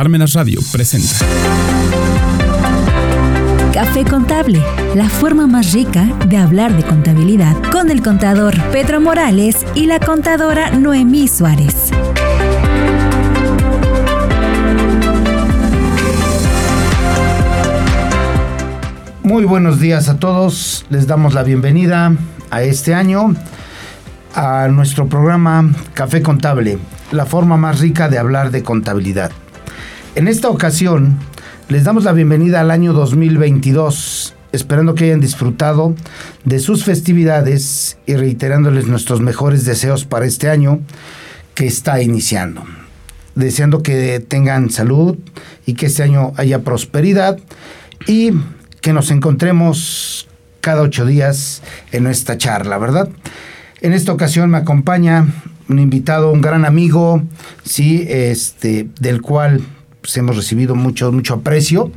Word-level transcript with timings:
Parmenas 0.00 0.32
Radio 0.32 0.60
presenta. 0.72 1.14
Café 3.74 4.02
Contable, 4.06 4.62
la 4.94 5.06
forma 5.10 5.46
más 5.46 5.74
rica 5.74 6.06
de 6.26 6.38
hablar 6.38 6.74
de 6.74 6.84
contabilidad 6.84 7.54
con 7.70 7.90
el 7.90 8.00
contador 8.00 8.58
Pedro 8.72 9.02
Morales 9.02 9.58
y 9.74 9.84
la 9.84 10.00
contadora 10.00 10.70
Noemí 10.70 11.28
Suárez. 11.28 11.90
Muy 19.22 19.44
buenos 19.44 19.80
días 19.80 20.08
a 20.08 20.16
todos, 20.16 20.86
les 20.88 21.06
damos 21.06 21.34
la 21.34 21.42
bienvenida 21.42 22.14
a 22.50 22.62
este 22.62 22.94
año 22.94 23.34
a 24.34 24.66
nuestro 24.68 25.10
programa 25.10 25.70
Café 25.92 26.22
Contable, 26.22 26.78
la 27.12 27.26
forma 27.26 27.58
más 27.58 27.80
rica 27.80 28.08
de 28.08 28.16
hablar 28.16 28.50
de 28.50 28.62
contabilidad. 28.62 29.30
En 30.16 30.26
esta 30.26 30.50
ocasión 30.50 31.16
les 31.68 31.84
damos 31.84 32.02
la 32.02 32.12
bienvenida 32.12 32.60
al 32.60 32.72
año 32.72 32.92
2022, 32.92 34.34
esperando 34.50 34.96
que 34.96 35.04
hayan 35.04 35.20
disfrutado 35.20 35.94
de 36.44 36.58
sus 36.58 36.84
festividades 36.84 37.96
y 38.06 38.16
reiterándoles 38.16 38.88
nuestros 38.88 39.20
mejores 39.20 39.64
deseos 39.64 40.04
para 40.04 40.26
este 40.26 40.50
año 40.50 40.80
que 41.54 41.68
está 41.68 42.02
iniciando. 42.02 42.64
Deseando 43.36 43.84
que 43.84 44.18
tengan 44.18 44.70
salud 44.70 45.16
y 45.64 45.74
que 45.74 45.86
este 45.86 46.02
año 46.02 46.32
haya 46.36 46.64
prosperidad 46.64 47.38
y 48.08 48.32
que 48.80 48.92
nos 48.92 49.12
encontremos 49.12 50.28
cada 50.60 50.82
ocho 50.82 51.06
días 51.06 51.62
en 51.92 52.08
esta 52.08 52.36
charla, 52.36 52.78
¿verdad? 52.78 53.08
En 53.80 53.92
esta 53.92 54.12
ocasión 54.12 54.50
me 54.50 54.58
acompaña 54.58 55.28
un 55.68 55.78
invitado, 55.78 56.32
un 56.32 56.40
gran 56.40 56.64
amigo, 56.64 57.22
sí, 57.62 58.04
este, 58.08 58.88
del 58.98 59.22
cual 59.22 59.62
pues, 60.00 60.16
hemos 60.16 60.36
recibido 60.36 60.74
mucho, 60.74 61.12
mucho 61.12 61.34
aprecio 61.34 61.90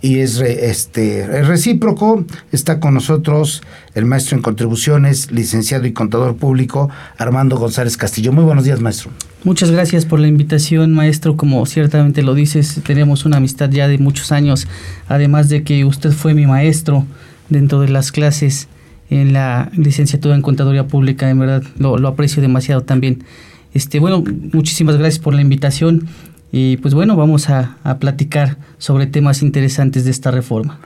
y 0.00 0.18
es, 0.18 0.40
este, 0.40 1.20
es 1.22 1.46
recíproco. 1.48 2.24
Está 2.52 2.80
con 2.80 2.94
nosotros 2.94 3.62
el 3.94 4.04
maestro 4.04 4.36
en 4.36 4.42
contribuciones, 4.42 5.30
licenciado 5.32 5.86
y 5.86 5.92
contador 5.92 6.36
público, 6.36 6.88
Armando 7.16 7.56
González 7.56 7.96
Castillo. 7.96 8.32
Muy 8.32 8.44
buenos 8.44 8.64
días, 8.64 8.80
maestro. 8.80 9.10
Muchas 9.44 9.70
gracias 9.70 10.04
por 10.04 10.20
la 10.20 10.28
invitación, 10.28 10.92
maestro. 10.94 11.36
Como 11.36 11.64
ciertamente 11.66 12.22
lo 12.22 12.34
dices, 12.34 12.80
tenemos 12.86 13.24
una 13.24 13.38
amistad 13.38 13.70
ya 13.70 13.88
de 13.88 13.98
muchos 13.98 14.32
años, 14.32 14.68
además 15.08 15.48
de 15.48 15.62
que 15.62 15.84
usted 15.84 16.12
fue 16.12 16.34
mi 16.34 16.46
maestro 16.46 17.06
dentro 17.48 17.80
de 17.80 17.88
las 17.88 18.12
clases 18.12 18.68
en 19.10 19.32
la 19.32 19.70
licenciatura 19.74 20.34
en 20.34 20.42
Contaduría 20.42 20.86
Pública, 20.86 21.30
en 21.30 21.38
verdad 21.38 21.62
lo, 21.78 21.96
lo, 21.98 22.08
aprecio 22.08 22.42
demasiado 22.42 22.82
también. 22.82 23.24
Este, 23.72 24.00
bueno, 24.00 24.22
muchísimas 24.52 24.96
gracias 24.96 25.22
por 25.22 25.34
la 25.34 25.40
invitación 25.40 26.08
y 26.52 26.78
pues 26.78 26.94
bueno, 26.94 27.16
vamos 27.16 27.50
a, 27.50 27.76
a 27.84 27.98
platicar 27.98 28.56
sobre 28.78 29.06
temas 29.06 29.42
interesantes 29.42 30.04
de 30.04 30.10
esta 30.10 30.30
reforma. 30.30 30.78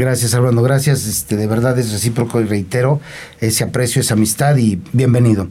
Gracias, 0.00 0.32
Armando, 0.32 0.62
gracias. 0.62 1.06
Este, 1.06 1.36
de 1.36 1.46
verdad 1.46 1.78
es 1.78 1.92
recíproco 1.92 2.40
y 2.40 2.44
reitero 2.44 3.02
ese 3.38 3.64
aprecio, 3.64 4.00
esa 4.00 4.14
amistad 4.14 4.56
y 4.56 4.80
bienvenido. 4.94 5.48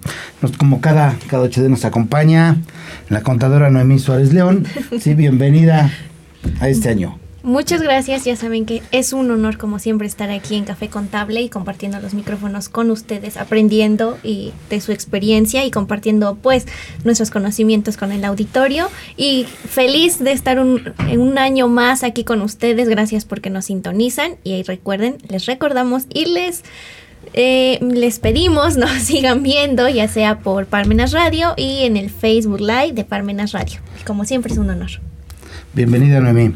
Como 0.58 0.82
cada, 0.82 1.16
cada 1.28 1.48
nos 1.70 1.86
acompaña 1.86 2.58
la 3.10 3.22
contadora 3.22 3.70
Noemí 3.70 4.00
Suárez 4.00 4.34
León. 4.34 4.66
Sí, 5.00 5.14
bienvenida 5.14 5.92
a 6.60 6.68
este 6.68 6.90
año. 6.90 7.19
Muchas 7.42 7.82
gracias, 7.82 8.26
ya 8.26 8.36
saben 8.36 8.66
que 8.66 8.82
es 8.92 9.14
un 9.14 9.32
honor 9.32 9.58
como 9.58 9.80
siempre 9.80 10.06
estar 10.06 10.30
aquí 10.30 10.56
en 10.56 10.66
Café 10.66 10.90
Contable 10.90 11.42
y 11.42 11.48
compartiendo 11.48 11.98
los 12.02 12.14
micrófonos 12.14 12.68
con 12.68 12.92
ustedes, 12.92 13.38
aprendiendo 13.38 14.18
y 14.24 14.52
de 14.70 14.82
su 14.82 14.92
experiencia 14.92 15.64
y 15.64 15.72
compartiendo 15.72 16.36
pues 16.36 16.66
nuestros 17.06 17.32
conocimientos 17.32 17.96
con 17.96 18.12
el 18.12 18.26
auditorio 18.26 18.90
y 19.16 19.46
feliz 19.46 20.20
de 20.20 20.34
estar 20.34 20.60
un, 20.60 20.94
un 21.18 21.38
año 21.38 21.70
más 21.70 22.04
aquí 22.04 22.26
con 22.26 22.42
ustedes, 22.42 22.90
gracias 22.90 23.24
porque 23.24 23.50
nos 23.50 23.66
sintonizan 23.66 24.36
y 24.44 24.64
recuerden, 24.64 25.18
les 25.30 25.46
recordamos 25.46 26.06
y 26.14 26.26
les... 26.26 26.64
Eh, 27.34 27.78
les 27.82 28.18
pedimos 28.18 28.76
nos 28.78 28.92
sigan 29.04 29.44
viendo 29.44 29.88
ya 29.88 30.08
sea 30.08 30.40
por 30.40 30.66
Parmenas 30.66 31.12
Radio 31.12 31.54
y 31.58 31.84
en 31.84 31.96
el 31.96 32.10
Facebook 32.10 32.62
Live 32.62 32.94
de 32.94 33.04
Parmenas 33.04 33.52
Radio. 33.52 33.82
Como 34.06 34.26
siempre 34.26 34.52
es 34.52 34.58
un 34.58 34.70
honor. 34.70 34.90
Bienvenida 35.74 36.22
Noemí. 36.22 36.56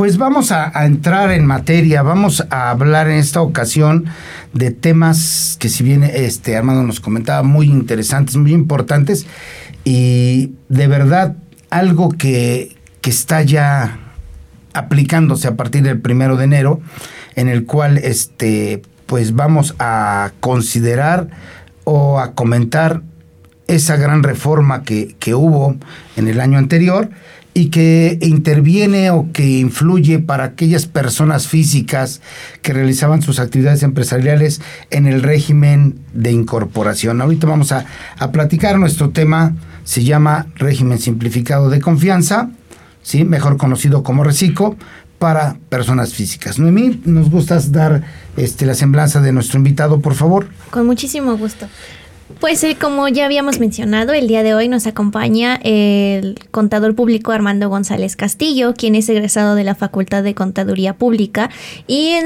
Pues 0.00 0.16
vamos 0.16 0.50
a, 0.50 0.72
entrar 0.86 1.30
en 1.30 1.44
materia, 1.44 2.00
vamos 2.00 2.42
a 2.48 2.70
hablar 2.70 3.10
en 3.10 3.18
esta 3.18 3.42
ocasión 3.42 4.06
de 4.54 4.70
temas 4.70 5.58
que 5.60 5.68
si 5.68 5.84
bien 5.84 6.04
este 6.04 6.56
Armando 6.56 6.84
nos 6.84 7.00
comentaba 7.00 7.42
muy 7.42 7.66
interesantes, 7.66 8.34
muy 8.36 8.54
importantes 8.54 9.26
y 9.84 10.54
de 10.70 10.86
verdad 10.86 11.36
algo 11.68 12.08
que, 12.12 12.78
que 13.02 13.10
está 13.10 13.42
ya 13.42 13.98
aplicándose 14.72 15.48
a 15.48 15.56
partir 15.56 15.82
del 15.82 16.00
primero 16.00 16.38
de 16.38 16.44
enero, 16.44 16.80
en 17.36 17.48
el 17.48 17.66
cual 17.66 17.98
este 17.98 18.80
pues 19.04 19.34
vamos 19.34 19.74
a 19.80 20.32
considerar 20.40 21.28
o 21.84 22.20
a 22.20 22.32
comentar 22.32 23.02
esa 23.66 23.96
gran 23.96 24.22
reforma 24.22 24.82
que, 24.82 25.14
que 25.18 25.34
hubo 25.34 25.76
en 26.16 26.26
el 26.26 26.40
año 26.40 26.56
anterior 26.56 27.10
y 27.60 27.68
que 27.68 28.18
interviene 28.22 29.10
o 29.10 29.30
que 29.32 29.58
influye 29.58 30.18
para 30.18 30.44
aquellas 30.44 30.86
personas 30.86 31.46
físicas 31.46 32.22
que 32.62 32.72
realizaban 32.72 33.20
sus 33.20 33.38
actividades 33.38 33.82
empresariales 33.82 34.62
en 34.88 35.06
el 35.06 35.22
régimen 35.22 35.98
de 36.14 36.32
incorporación. 36.32 37.20
Ahorita 37.20 37.46
vamos 37.46 37.70
a, 37.72 37.84
a 38.18 38.32
platicar, 38.32 38.78
nuestro 38.78 39.10
tema 39.10 39.56
se 39.84 40.04
llama 40.04 40.46
régimen 40.54 40.98
simplificado 40.98 41.68
de 41.68 41.82
confianza, 41.82 42.48
¿sí? 43.02 43.24
mejor 43.24 43.58
conocido 43.58 44.02
como 44.02 44.24
RECICO, 44.24 44.78
para 45.18 45.58
personas 45.68 46.14
físicas. 46.14 46.58
Noemí, 46.58 47.02
nos 47.04 47.28
gustas 47.28 47.72
dar 47.72 48.02
este, 48.38 48.64
la 48.64 48.74
semblanza 48.74 49.20
de 49.20 49.32
nuestro 49.32 49.58
invitado, 49.58 50.00
por 50.00 50.14
favor. 50.14 50.48
Con 50.70 50.86
muchísimo 50.86 51.36
gusto. 51.36 51.66
Pues 52.38 52.62
eh, 52.64 52.76
como 52.80 53.08
ya 53.08 53.24
habíamos 53.24 53.58
mencionado, 53.60 54.12
el 54.12 54.28
día 54.28 54.42
de 54.42 54.54
hoy 54.54 54.68
nos 54.68 54.86
acompaña 54.86 55.58
el 55.62 56.38
contador 56.50 56.94
público 56.94 57.32
Armando 57.32 57.68
González 57.68 58.16
Castillo, 58.16 58.74
quien 58.74 58.94
es 58.94 59.08
egresado 59.08 59.54
de 59.54 59.64
la 59.64 59.74
Facultad 59.74 60.22
de 60.22 60.34
Contaduría 60.34 60.96
Pública 60.96 61.50
y, 61.86 62.18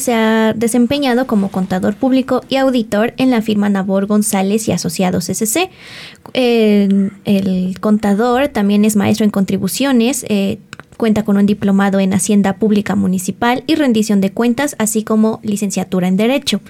se 0.00 0.14
ha 0.14 0.54
desempeñado 0.54 1.26
como 1.26 1.50
contador 1.50 1.94
público 1.94 2.42
y 2.48 2.56
auditor 2.56 3.12
en 3.16 3.30
la 3.30 3.42
firma 3.42 3.68
Nabor 3.68 4.06
González 4.06 4.66
y 4.68 4.72
Asociados 4.72 5.28
SC. 5.28 5.68
El, 6.32 7.12
el 7.24 7.78
contador 7.80 8.48
también 8.48 8.84
es 8.84 8.96
maestro 8.96 9.24
en 9.24 9.30
contribuciones. 9.30 10.24
Eh, 10.28 10.58
cuenta 11.00 11.24
con 11.24 11.38
un 11.38 11.46
diplomado 11.46 11.98
en 11.98 12.12
Hacienda 12.12 12.56
Pública 12.56 12.94
Municipal 12.94 13.64
y 13.66 13.74
rendición 13.74 14.20
de 14.20 14.32
cuentas, 14.32 14.76
así 14.78 15.02
como 15.02 15.40
licenciatura 15.42 16.08
en 16.08 16.18
Derecho. 16.18 16.60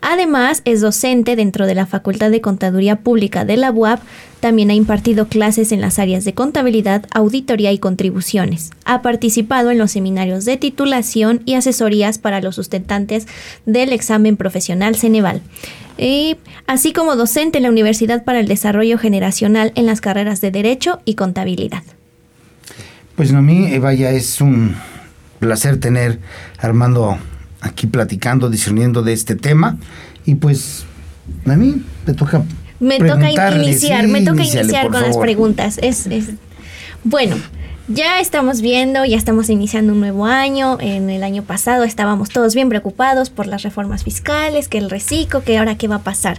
Además, 0.00 0.60
es 0.64 0.80
docente 0.80 1.36
dentro 1.36 1.66
de 1.66 1.76
la 1.76 1.86
Facultad 1.86 2.32
de 2.32 2.40
Contaduría 2.40 2.96
Pública 2.96 3.44
de 3.44 3.56
la 3.56 3.70
UAP. 3.70 4.00
También 4.40 4.70
ha 4.70 4.74
impartido 4.74 5.28
clases 5.28 5.70
en 5.70 5.80
las 5.80 6.00
áreas 6.00 6.24
de 6.24 6.34
contabilidad, 6.34 7.06
auditoría 7.12 7.70
y 7.70 7.78
contribuciones. 7.78 8.72
Ha 8.84 9.02
participado 9.02 9.70
en 9.70 9.78
los 9.78 9.92
seminarios 9.92 10.44
de 10.44 10.56
titulación 10.56 11.42
y 11.44 11.54
asesorías 11.54 12.18
para 12.18 12.40
los 12.40 12.56
sustentantes 12.56 13.28
del 13.66 13.92
examen 13.92 14.36
profesional 14.36 14.96
Ceneval. 14.96 15.42
Y 15.96 16.38
así 16.66 16.92
como 16.92 17.14
docente 17.14 17.58
en 17.58 17.62
la 17.62 17.70
Universidad 17.70 18.24
para 18.24 18.40
el 18.40 18.48
Desarrollo 18.48 18.98
Generacional 18.98 19.70
en 19.76 19.86
las 19.86 20.00
carreras 20.00 20.40
de 20.40 20.50
Derecho 20.50 20.98
y 21.04 21.14
Contabilidad. 21.14 21.84
Pues 23.16 23.32
a 23.32 23.40
mí, 23.40 23.72
eh, 23.72 23.78
vaya, 23.78 24.10
es 24.10 24.40
un 24.40 24.76
placer 25.38 25.80
tener 25.80 26.20
a 26.58 26.66
Armando 26.66 27.18
aquí 27.60 27.86
platicando, 27.86 28.50
discerniendo 28.50 29.02
de 29.02 29.12
este 29.12 29.36
tema. 29.36 29.78
Y 30.24 30.34
pues 30.34 30.84
a 31.46 31.56
mí 31.56 31.82
me 32.06 32.14
toca. 32.14 32.44
Me 32.78 32.98
toca 32.98 33.30
iniciar, 33.56 34.04
sí, 34.04 34.10
me 34.10 34.22
toca 34.22 34.42
iniciar 34.42 34.84
con 34.84 34.92
favor. 34.92 35.08
las 35.08 35.16
preguntas. 35.16 35.78
Es, 35.80 36.06
es, 36.06 36.26
bueno, 37.04 37.36
ya 37.88 38.20
estamos 38.20 38.60
viendo, 38.60 39.04
ya 39.04 39.16
estamos 39.16 39.48
iniciando 39.48 39.92
un 39.92 40.00
nuevo 40.00 40.26
año. 40.26 40.78
En 40.80 41.08
el 41.08 41.22
año 41.22 41.42
pasado 41.42 41.84
estábamos 41.84 42.28
todos 42.28 42.54
bien 42.54 42.68
preocupados 42.68 43.30
por 43.30 43.46
las 43.46 43.62
reformas 43.62 44.04
fiscales, 44.04 44.68
que 44.68 44.78
el 44.78 44.90
reciclo, 44.90 45.42
que 45.42 45.56
ahora 45.56 45.78
qué 45.78 45.88
va 45.88 45.96
a 45.96 46.02
pasar. 46.02 46.38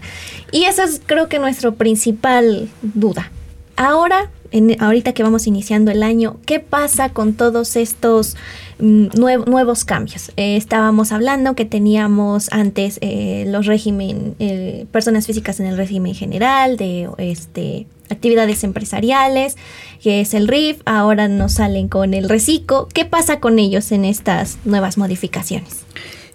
Y 0.52 0.66
esa 0.66 0.84
es 0.84 1.02
creo 1.04 1.28
que 1.28 1.40
nuestra 1.40 1.72
principal 1.72 2.70
duda. 2.82 3.32
Ahora 3.78 4.30
ahorita 4.80 5.14
que 5.14 5.24
vamos 5.24 5.48
iniciando 5.48 5.92
el 5.92 6.04
año, 6.04 6.38
¿qué 6.46 6.60
pasa 6.60 7.10
con 7.10 7.34
todos 7.34 7.76
estos 7.76 8.36
mm, 8.80 9.08
nuev 9.18 9.48
nuevos 9.48 9.86
cambios? 9.86 10.32
Eh, 10.38 10.58
estábamos 10.58 11.12
hablando 11.12 11.56
que 11.56 11.66
teníamos 11.66 12.52
antes 12.52 13.00
eh, 13.02 13.46
los 13.48 13.66
régimen, 13.66 14.36
eh, 14.40 14.86
personas 14.92 15.28
físicas 15.28 15.60
en 15.60 15.68
el 15.68 15.78
régimen 15.78 16.16
general, 16.16 16.78
de 16.78 17.10
este 17.18 17.88
actividades 18.10 18.64
empresariales, 18.64 19.58
que 20.02 20.22
es 20.22 20.34
el 20.34 20.48
RIF, 20.48 20.82
ahora 20.86 21.28
nos 21.28 21.54
salen 21.54 21.90
con 21.90 22.14
el 22.14 22.30
RECICO. 22.30 22.88
¿Qué 22.94 23.04
pasa 23.04 23.42
con 23.42 23.60
ellos 23.60 23.92
en 23.92 24.06
estas 24.06 24.58
nuevas 24.64 24.98
modificaciones? 24.98 25.84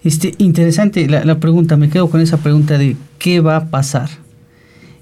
Este, 0.05 0.35
interesante 0.39 1.09
la, 1.09 1.25
la 1.25 1.39
pregunta, 1.41 1.77
me 1.77 1.89
quedo 1.89 2.11
con 2.11 2.21
esa 2.21 2.37
pregunta 2.37 2.77
de 2.77 2.97
qué 3.19 3.41
va 3.41 3.57
a 3.57 3.71
pasar. 3.71 4.11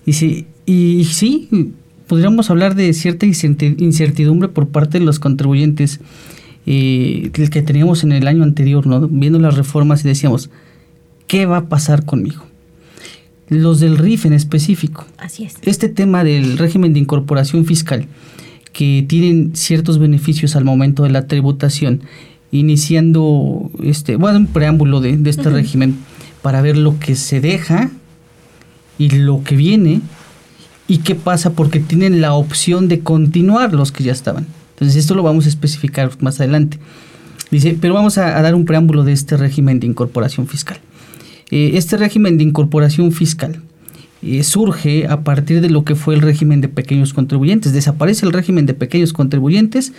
Y, 0.06 0.12
si, 0.12 0.46
y 0.66 1.04
sí, 1.04 1.48
podríamos 2.10 2.50
hablar 2.50 2.74
de 2.74 2.92
cierta 2.92 3.24
incertidumbre 3.24 4.48
por 4.48 4.66
parte 4.66 4.98
de 4.98 5.04
los 5.04 5.20
contribuyentes 5.20 6.00
eh, 6.66 7.30
que 7.32 7.62
teníamos 7.62 8.02
en 8.02 8.10
el 8.10 8.26
año 8.26 8.42
anterior, 8.42 8.84
¿no? 8.84 9.06
viendo 9.06 9.38
las 9.38 9.56
reformas 9.56 10.04
y 10.04 10.08
decíamos, 10.08 10.50
¿qué 11.28 11.46
va 11.46 11.58
a 11.58 11.68
pasar 11.68 12.04
conmigo? 12.04 12.42
Los 13.48 13.78
del 13.78 13.96
RIF 13.96 14.26
en 14.26 14.32
específico. 14.32 15.06
Así 15.18 15.44
es. 15.44 15.54
Este 15.62 15.88
tema 15.88 16.24
del 16.24 16.58
régimen 16.58 16.94
de 16.94 16.98
incorporación 16.98 17.64
fiscal, 17.64 18.08
que 18.72 19.04
tienen 19.06 19.54
ciertos 19.54 20.00
beneficios 20.00 20.56
al 20.56 20.64
momento 20.64 21.04
de 21.04 21.10
la 21.10 21.28
tributación, 21.28 22.00
iniciando 22.50 23.70
este, 23.84 24.16
bueno, 24.16 24.40
un 24.40 24.46
preámbulo 24.48 25.00
de, 25.00 25.16
este 25.26 25.48
régimen 25.48 25.94
para 26.42 26.60
ver 26.60 26.76
lo 26.76 26.98
que 26.98 27.14
se 27.14 27.40
deja 27.40 27.92
y 28.98 29.10
lo 29.10 29.44
que 29.44 29.54
viene 29.54 30.00
y 30.90 30.98
qué 30.98 31.14
pasa 31.14 31.52
porque 31.52 31.78
tienen 31.78 32.20
la 32.20 32.34
opción 32.34 32.88
de 32.88 32.98
continuar 32.98 33.72
los 33.72 33.92
que 33.92 34.02
ya 34.02 34.10
estaban. 34.10 34.44
Entonces 34.70 34.96
esto 34.96 35.14
lo 35.14 35.22
vamos 35.22 35.46
a 35.46 35.48
especificar 35.48 36.10
más 36.18 36.40
adelante. 36.40 36.80
Dice, 37.52 37.78
pero 37.80 37.94
vamos 37.94 38.18
a, 38.18 38.42
dar 38.42 38.56
un 38.56 38.64
preámbulo 38.64 39.04
de 39.04 39.12
este 39.12 39.36
régimen 39.36 39.78
de 39.78 39.86
incorporación 39.86 40.48
fiscal. 40.48 40.78
Eh, 41.52 41.72
este 41.74 41.96
régimen 41.96 42.38
de 42.38 42.42
incorporación 42.42 43.12
fiscal 43.12 43.62
eh, 44.22 44.42
surge 44.42 45.06
a 45.06 45.20
partir 45.22 45.60
de 45.60 45.70
lo 45.70 45.84
que 45.84 45.94
fue 45.94 46.16
el 46.16 46.22
régimen 46.22 46.60
de 46.60 46.66
pequeños 46.66 47.14
contribuyentes. 47.14 47.72
Desaparece 47.72 48.26
el 48.26 48.32
régimen 48.32 48.66
de 48.66 48.74
pequeños 48.74 49.12
contribuyentes 49.12 49.92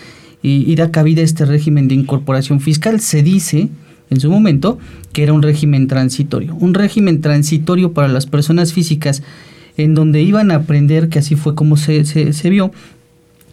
y, 0.44 0.76
da 0.76 0.92
cabida 0.92 1.22
a 1.22 1.24
este 1.24 1.46
régimen 1.46 1.88
de 1.88 1.96
incorporación 1.96 2.60
fiscal. 2.60 3.00
Se 3.00 3.24
dice 3.24 3.70
en 4.10 4.20
su 4.20 4.30
momento 4.30 4.78
que 5.14 5.24
era 5.24 5.32
un 5.32 5.42
régimen 5.42 5.88
transitorio. 5.88 6.54
Un 6.56 6.74
régimen 6.74 7.22
transitorio 7.22 7.94
para 7.94 8.10
las 8.10 8.26
personas 8.26 8.74
físicas 8.74 9.24
en 9.78 9.96
donde 9.96 10.22
iban 10.22 10.52
a 10.52 10.56
aprender, 10.56 11.10
que 11.10 11.20
así 11.20 11.36
fue 11.36 11.56
como 11.56 11.78
se, 11.78 12.06
se, 12.06 12.50
vio, 12.50 12.72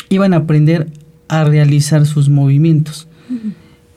iban 0.09 0.35
a 0.35 0.39
aprender 0.39 0.89
a 1.29 1.45
realizar 1.45 2.07
sus 2.07 2.29
movimientos. 2.29 3.09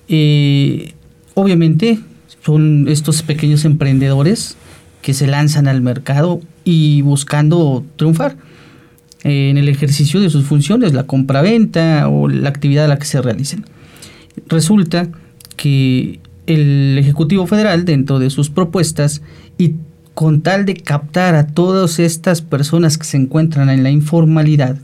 Eh, 0.08 0.94
obviamente 1.34 2.00
son 2.44 2.88
estos 2.88 3.24
pequeños 3.24 3.66
emprendedores 3.66 4.58
que 5.02 5.14
se 5.14 5.28
lanzan 5.28 5.68
al 5.68 5.82
mercado 5.82 6.42
y 6.64 7.02
buscando 7.02 7.84
triunfar 7.96 8.38
en 9.24 9.58
el 9.58 9.70
ejercicio 9.70 10.20
de 10.20 10.30
sus 10.30 10.46
funciones, 10.46 10.94
la 10.94 11.04
compra-venta 11.04 12.08
o 12.10 12.28
la 12.28 12.50
actividad 12.50 12.86
a 12.86 12.88
la 12.88 12.98
que 12.98 13.06
se 13.06 13.22
realicen. 13.22 13.66
Resulta 14.48 15.10
que 15.56 16.20
el 16.48 16.98
Ejecutivo 16.98 17.46
Federal, 17.46 17.86
dentro 17.86 18.20
de 18.20 18.30
sus 18.30 18.50
propuestas, 18.50 19.22
y 19.58 19.76
con 20.22 20.42
tal 20.42 20.68
de 20.68 20.76
captar 20.76 21.34
a 21.34 21.48
todas 21.48 21.98
estas 21.98 22.44
personas 22.44 23.00
que 23.00 23.06
se 23.06 23.18
encuentran 23.18 23.72
en 23.72 23.82
la 23.82 23.90
informalidad, 23.90 24.78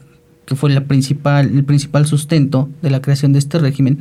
que 0.48 0.56
fue 0.56 0.82
principal, 0.82 1.52
el 1.56 1.64
principal 1.64 2.08
sustento 2.08 2.70
de 2.82 2.90
la 2.90 3.04
creación 3.04 3.34
de 3.34 3.38
este 3.38 3.60
régimen, 3.60 4.00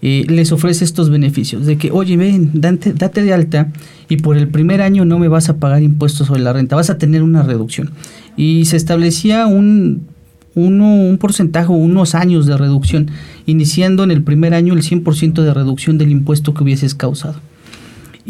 eh, 0.00 0.24
les 0.26 0.50
ofrece 0.50 0.86
estos 0.86 1.10
beneficios 1.10 1.66
de 1.66 1.76
que, 1.76 1.90
oye, 1.90 2.16
ven, 2.16 2.50
date, 2.54 2.94
date 2.94 3.24
de 3.24 3.34
alta 3.34 3.70
y 4.08 4.16
por 4.16 4.38
el 4.38 4.48
primer 4.48 4.80
año 4.80 5.04
no 5.04 5.18
me 5.18 5.28
vas 5.28 5.50
a 5.50 5.58
pagar 5.58 5.82
impuestos 5.82 6.28
sobre 6.28 6.40
la 6.40 6.54
renta, 6.54 6.76
vas 6.76 6.88
a 6.88 6.96
tener 6.96 7.22
una 7.22 7.42
reducción. 7.42 7.90
Y 8.34 8.64
se 8.64 8.78
establecía 8.78 9.46
un, 9.46 10.06
un 10.54 11.18
porcentaje 11.20 11.70
unos 11.70 12.14
años 12.14 12.46
de 12.46 12.56
reducción, 12.56 13.10
iniciando 13.44 14.02
en 14.02 14.10
el 14.10 14.22
primer 14.22 14.54
año 14.54 14.72
el 14.72 14.80
100% 14.80 15.42
de 15.42 15.52
reducción 15.52 15.98
del 15.98 16.10
impuesto 16.10 16.54
que 16.54 16.62
hubieses 16.62 16.94
causado. 16.94 17.38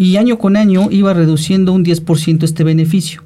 Y 0.00 0.16
año 0.16 0.38
con 0.38 0.56
año 0.56 0.92
iba 0.92 1.12
reduciendo 1.12 1.72
un 1.72 1.84
10% 1.84 2.44
este 2.44 2.62
beneficio. 2.62 3.24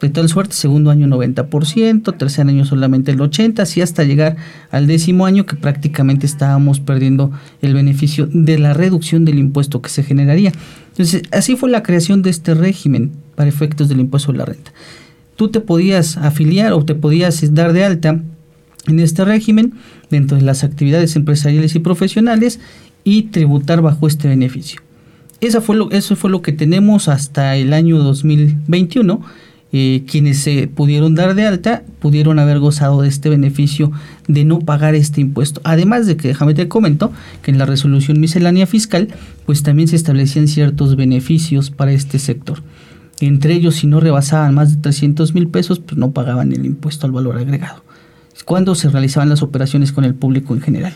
De 0.00 0.08
tal 0.08 0.30
suerte, 0.30 0.54
segundo 0.54 0.90
año 0.90 1.06
90%, 1.06 2.16
tercer 2.16 2.48
año 2.48 2.64
solamente 2.64 3.10
el 3.10 3.18
80%, 3.18 3.60
así 3.60 3.82
hasta 3.82 4.04
llegar 4.04 4.36
al 4.70 4.86
décimo 4.86 5.26
año 5.26 5.44
que 5.44 5.54
prácticamente 5.54 6.24
estábamos 6.24 6.80
perdiendo 6.80 7.30
el 7.60 7.74
beneficio 7.74 8.26
de 8.32 8.58
la 8.58 8.72
reducción 8.72 9.26
del 9.26 9.38
impuesto 9.38 9.82
que 9.82 9.90
se 9.90 10.02
generaría. 10.02 10.52
Entonces, 10.92 11.24
así 11.30 11.56
fue 11.56 11.68
la 11.68 11.82
creación 11.82 12.22
de 12.22 12.30
este 12.30 12.54
régimen 12.54 13.12
para 13.34 13.50
efectos 13.50 13.90
del 13.90 14.00
impuesto 14.00 14.32
de 14.32 14.38
la 14.38 14.46
renta. 14.46 14.72
Tú 15.36 15.50
te 15.50 15.60
podías 15.60 16.16
afiliar 16.16 16.72
o 16.72 16.86
te 16.86 16.94
podías 16.94 17.52
dar 17.52 17.74
de 17.74 17.84
alta 17.84 18.22
en 18.86 18.98
este 18.98 19.26
régimen 19.26 19.74
dentro 20.08 20.38
de 20.38 20.42
las 20.42 20.64
actividades 20.64 21.16
empresariales 21.16 21.74
y 21.74 21.80
profesionales 21.80 22.60
y 23.04 23.24
tributar 23.24 23.82
bajo 23.82 24.06
este 24.06 24.26
beneficio. 24.26 24.80
Esa 25.40 25.60
fue 25.60 25.76
lo, 25.76 25.90
eso 25.90 26.16
fue 26.16 26.30
lo 26.30 26.42
que 26.42 26.52
tenemos 26.52 27.08
hasta 27.08 27.56
el 27.56 27.72
año 27.72 27.98
2021 27.98 29.20
eh, 29.76 30.04
quienes 30.06 30.38
se 30.38 30.68
pudieron 30.68 31.16
dar 31.16 31.34
de 31.34 31.44
alta 31.44 31.82
pudieron 31.98 32.38
haber 32.38 32.60
gozado 32.60 33.02
de 33.02 33.08
este 33.08 33.28
beneficio 33.28 33.90
de 34.28 34.44
no 34.44 34.60
pagar 34.60 34.94
este 34.94 35.20
impuesto. 35.20 35.60
Además 35.64 36.06
de 36.06 36.16
que, 36.16 36.28
déjame 36.28 36.54
te 36.54 36.68
comento, 36.68 37.10
que 37.42 37.50
en 37.50 37.58
la 37.58 37.66
resolución 37.66 38.20
miscelánea 38.20 38.68
fiscal, 38.68 39.08
pues 39.46 39.64
también 39.64 39.88
se 39.88 39.96
establecían 39.96 40.46
ciertos 40.46 40.94
beneficios 40.94 41.72
para 41.72 41.90
este 41.90 42.20
sector. 42.20 42.62
Entre 43.18 43.54
ellos, 43.54 43.74
si 43.74 43.88
no 43.88 43.98
rebasaban 43.98 44.54
más 44.54 44.76
de 44.76 44.80
300 44.80 45.34
mil 45.34 45.48
pesos, 45.48 45.80
pues 45.80 45.96
no 45.96 46.12
pagaban 46.12 46.52
el 46.52 46.64
impuesto 46.64 47.06
al 47.06 47.12
valor 47.12 47.36
agregado. 47.36 47.82
Cuando 48.44 48.76
se 48.76 48.90
realizaban 48.90 49.28
las 49.28 49.42
operaciones 49.42 49.90
con 49.90 50.04
el 50.04 50.14
público 50.14 50.54
en 50.54 50.60
general. 50.60 50.94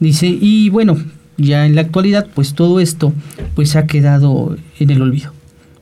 Dice, 0.00 0.26
y 0.28 0.70
bueno, 0.70 0.96
ya 1.36 1.66
en 1.66 1.74
la 1.74 1.82
actualidad, 1.82 2.28
pues 2.34 2.54
todo 2.54 2.80
esto 2.80 3.12
pues 3.54 3.76
ha 3.76 3.86
quedado 3.86 4.56
en 4.78 4.90
el 4.90 5.02
olvido. 5.02 5.32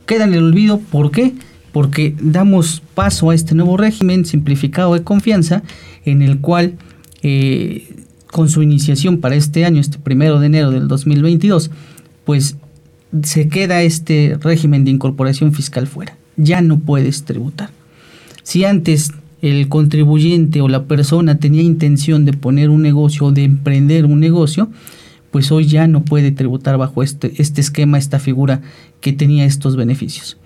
Queda 0.07 0.25
en 0.25 0.35
el 0.35 0.45
olvido, 0.45 0.79
¿por 0.79 1.11
qué? 1.11 1.35
porque 1.75 2.15
damos 2.21 2.85
paso 2.95 3.31
a 3.31 3.35
este 3.35 3.57
nuevo 3.57 3.77
régimen 3.77 4.25
simplificado 4.25 4.95
de 4.95 5.03
confianza 5.03 5.65
en 6.05 6.23
el 6.23 6.39
cual 6.39 6.75
eh, 7.23 7.89
con 8.31 8.49
su 8.49 8.63
iniciación 8.63 9.19
para 9.19 9.35
este 9.35 9.65
año, 9.65 9.81
este 9.81 9.99
primero 9.99 10.39
de 10.39 10.47
enero 10.47 10.71
del 10.71 10.87
2022, 10.87 11.73
pues 12.25 12.57
se 13.25 13.49
queda 13.49 13.83
este 13.83 14.39
régimen 14.41 14.85
de 14.85 14.93
incorporación 14.93 15.53
fiscal 15.53 15.89
fuera. 15.89 16.17
Ya 16.37 16.63
no 16.63 16.79
puedes 16.79 17.25
tributar. 17.25 17.71
Si 18.45 18.65
antes 18.65 19.11
el 19.43 19.69
contribuyente 19.69 20.61
o 20.61 20.69
la 20.69 20.85
persona 20.85 21.39
tenía 21.39 21.63
intención 21.63 22.25
de 22.25 22.35
poner 22.35 22.71
un 22.71 22.83
negocio 22.83 23.27
o 23.27 23.33
de 23.33 23.43
emprender 23.43 24.07
un 24.07 24.21
negocio, 24.21 24.69
pues 25.35 25.51
hoy 25.51 25.67
ya 25.67 25.89
no 25.89 26.05
puede 26.05 26.31
tributar 26.31 26.79
bajo 26.79 27.03
este, 27.03 27.33
este 27.43 27.61
esquema, 27.61 27.99
esta 27.99 28.21
figura 28.21 28.61
que 29.01 29.13
tenía 29.13 29.45
estos 29.47 29.75
beneficios. 29.75 30.37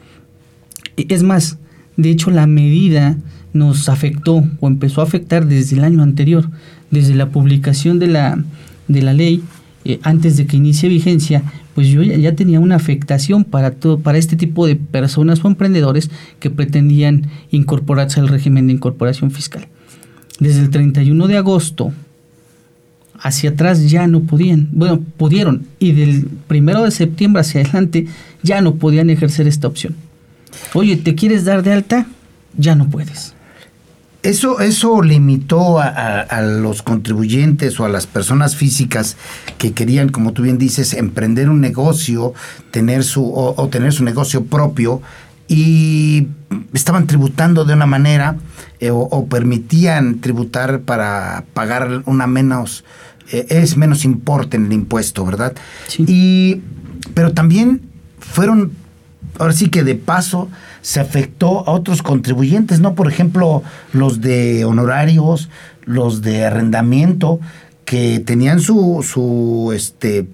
Es 0.96 1.22
más, 1.22 1.58
de 1.98 2.08
hecho 2.08 2.30
la 2.30 2.46
medida 2.46 3.18
nos 3.52 3.90
afectó 3.90 4.42
o 4.60 4.66
empezó 4.66 5.02
a 5.02 5.04
afectar 5.04 5.44
desde 5.44 5.76
el 5.76 5.84
año 5.84 6.02
anterior, 6.02 6.48
desde 6.90 7.14
la 7.14 7.28
publicación 7.28 7.98
de 7.98 8.06
la, 8.06 8.42
de 8.86 9.02
la 9.02 9.12
ley, 9.12 9.42
eh, 9.84 10.00
antes 10.04 10.38
de 10.38 10.46
que 10.46 10.56
inicie 10.56 10.88
vigencia, 10.88 11.42
pues 11.74 11.88
yo 11.88 12.02
ya, 12.02 12.34
tenía 12.34 12.58
una 12.58 12.76
afectación 12.76 13.44
para, 13.44 13.72
todo, 13.72 14.00
para 14.00 14.16
este 14.16 14.36
tipo 14.36 14.66
de 14.66 14.76
personas 14.76 15.44
o 15.44 15.48
emprendedores 15.48 16.10
que 16.40 16.48
pretendían 16.48 17.26
incorporarse 17.50 18.20
al 18.20 18.28
régimen 18.28 18.68
de 18.68 18.72
incorporación 18.72 19.32
fiscal. 19.32 19.68
Desde 20.40 20.62
el 20.62 20.70
31 20.70 21.26
de 21.26 21.36
agosto 21.36 21.92
hacia 23.20 23.50
atrás 23.50 23.90
ya 23.90 24.06
no 24.06 24.20
podían, 24.20 24.68
bueno, 24.72 25.00
pudieron, 25.16 25.66
y 25.78 25.92
del 25.92 26.28
1 26.48 26.84
de 26.84 26.90
septiembre 26.90 27.40
hacia 27.40 27.62
adelante 27.62 28.06
ya 28.42 28.60
no 28.60 28.76
podían 28.76 29.10
ejercer 29.10 29.46
esta 29.46 29.68
opción. 29.68 29.94
Oye, 30.74 30.96
¿te 30.96 31.14
quieres 31.14 31.44
dar 31.44 31.62
de 31.62 31.72
alta? 31.72 32.06
Ya 32.56 32.74
no 32.74 32.88
puedes. 32.88 33.34
Eso, 34.24 34.58
eso 34.58 35.00
limitó 35.00 35.78
a, 35.78 36.42
los 36.42 36.82
contribuyentes 36.82 37.78
o 37.78 37.84
a 37.84 37.88
las 37.88 38.08
personas 38.08 38.56
físicas 38.56 39.16
que 39.58 39.72
querían, 39.72 40.08
como 40.08 40.32
tú 40.32 40.42
bien 40.42 40.58
dices, 40.58 40.92
emprender 40.94 41.48
un 41.48 41.60
negocio, 41.60 42.34
tener 42.72 43.04
su, 43.04 43.32
o, 43.32 43.68
tener 43.68 43.92
su 43.92 44.02
negocio 44.02 44.44
propio 44.44 45.00
y 45.46 46.26
estaban 46.72 47.06
tributando 47.06 47.64
de 47.64 47.74
una 47.74 47.86
manera 47.86 48.36
eh, 48.80 48.90
o, 48.90 49.26
permitían 49.26 50.20
tributar 50.20 50.80
para 50.80 51.44
pagar 51.54 52.02
una 52.06 52.26
menos, 52.26 52.84
eh, 53.32 53.46
es 53.48 53.76
menos 53.76 54.04
importe 54.04 54.56
en 54.56 54.66
el 54.66 54.72
impuesto, 54.72 55.24
¿verdad? 55.24 55.54
Sí. 55.86 56.04
Y, 56.06 56.62
pero 57.14 57.32
también 57.32 57.82
fueron 58.18 58.72
ahora 59.38 59.52
sí 59.52 59.68
que 59.68 59.84
de 59.84 59.94
paso 59.94 60.48
se 60.82 61.00
afectó 61.00 61.68
a 61.68 61.72
otros 61.72 62.02
contribuyentes, 62.02 62.80
¿no? 62.80 62.94
Por 62.94 63.08
ejemplo, 63.08 63.62
los 63.92 64.20
de 64.20 64.64
honorarios, 64.64 65.48
los 65.84 66.22
de 66.22 66.44
arrendamiento, 66.44 67.40
que 67.84 68.20
tenían 68.20 68.60
su, 68.60 69.04
su 69.08 69.72
este, 69.74 70.28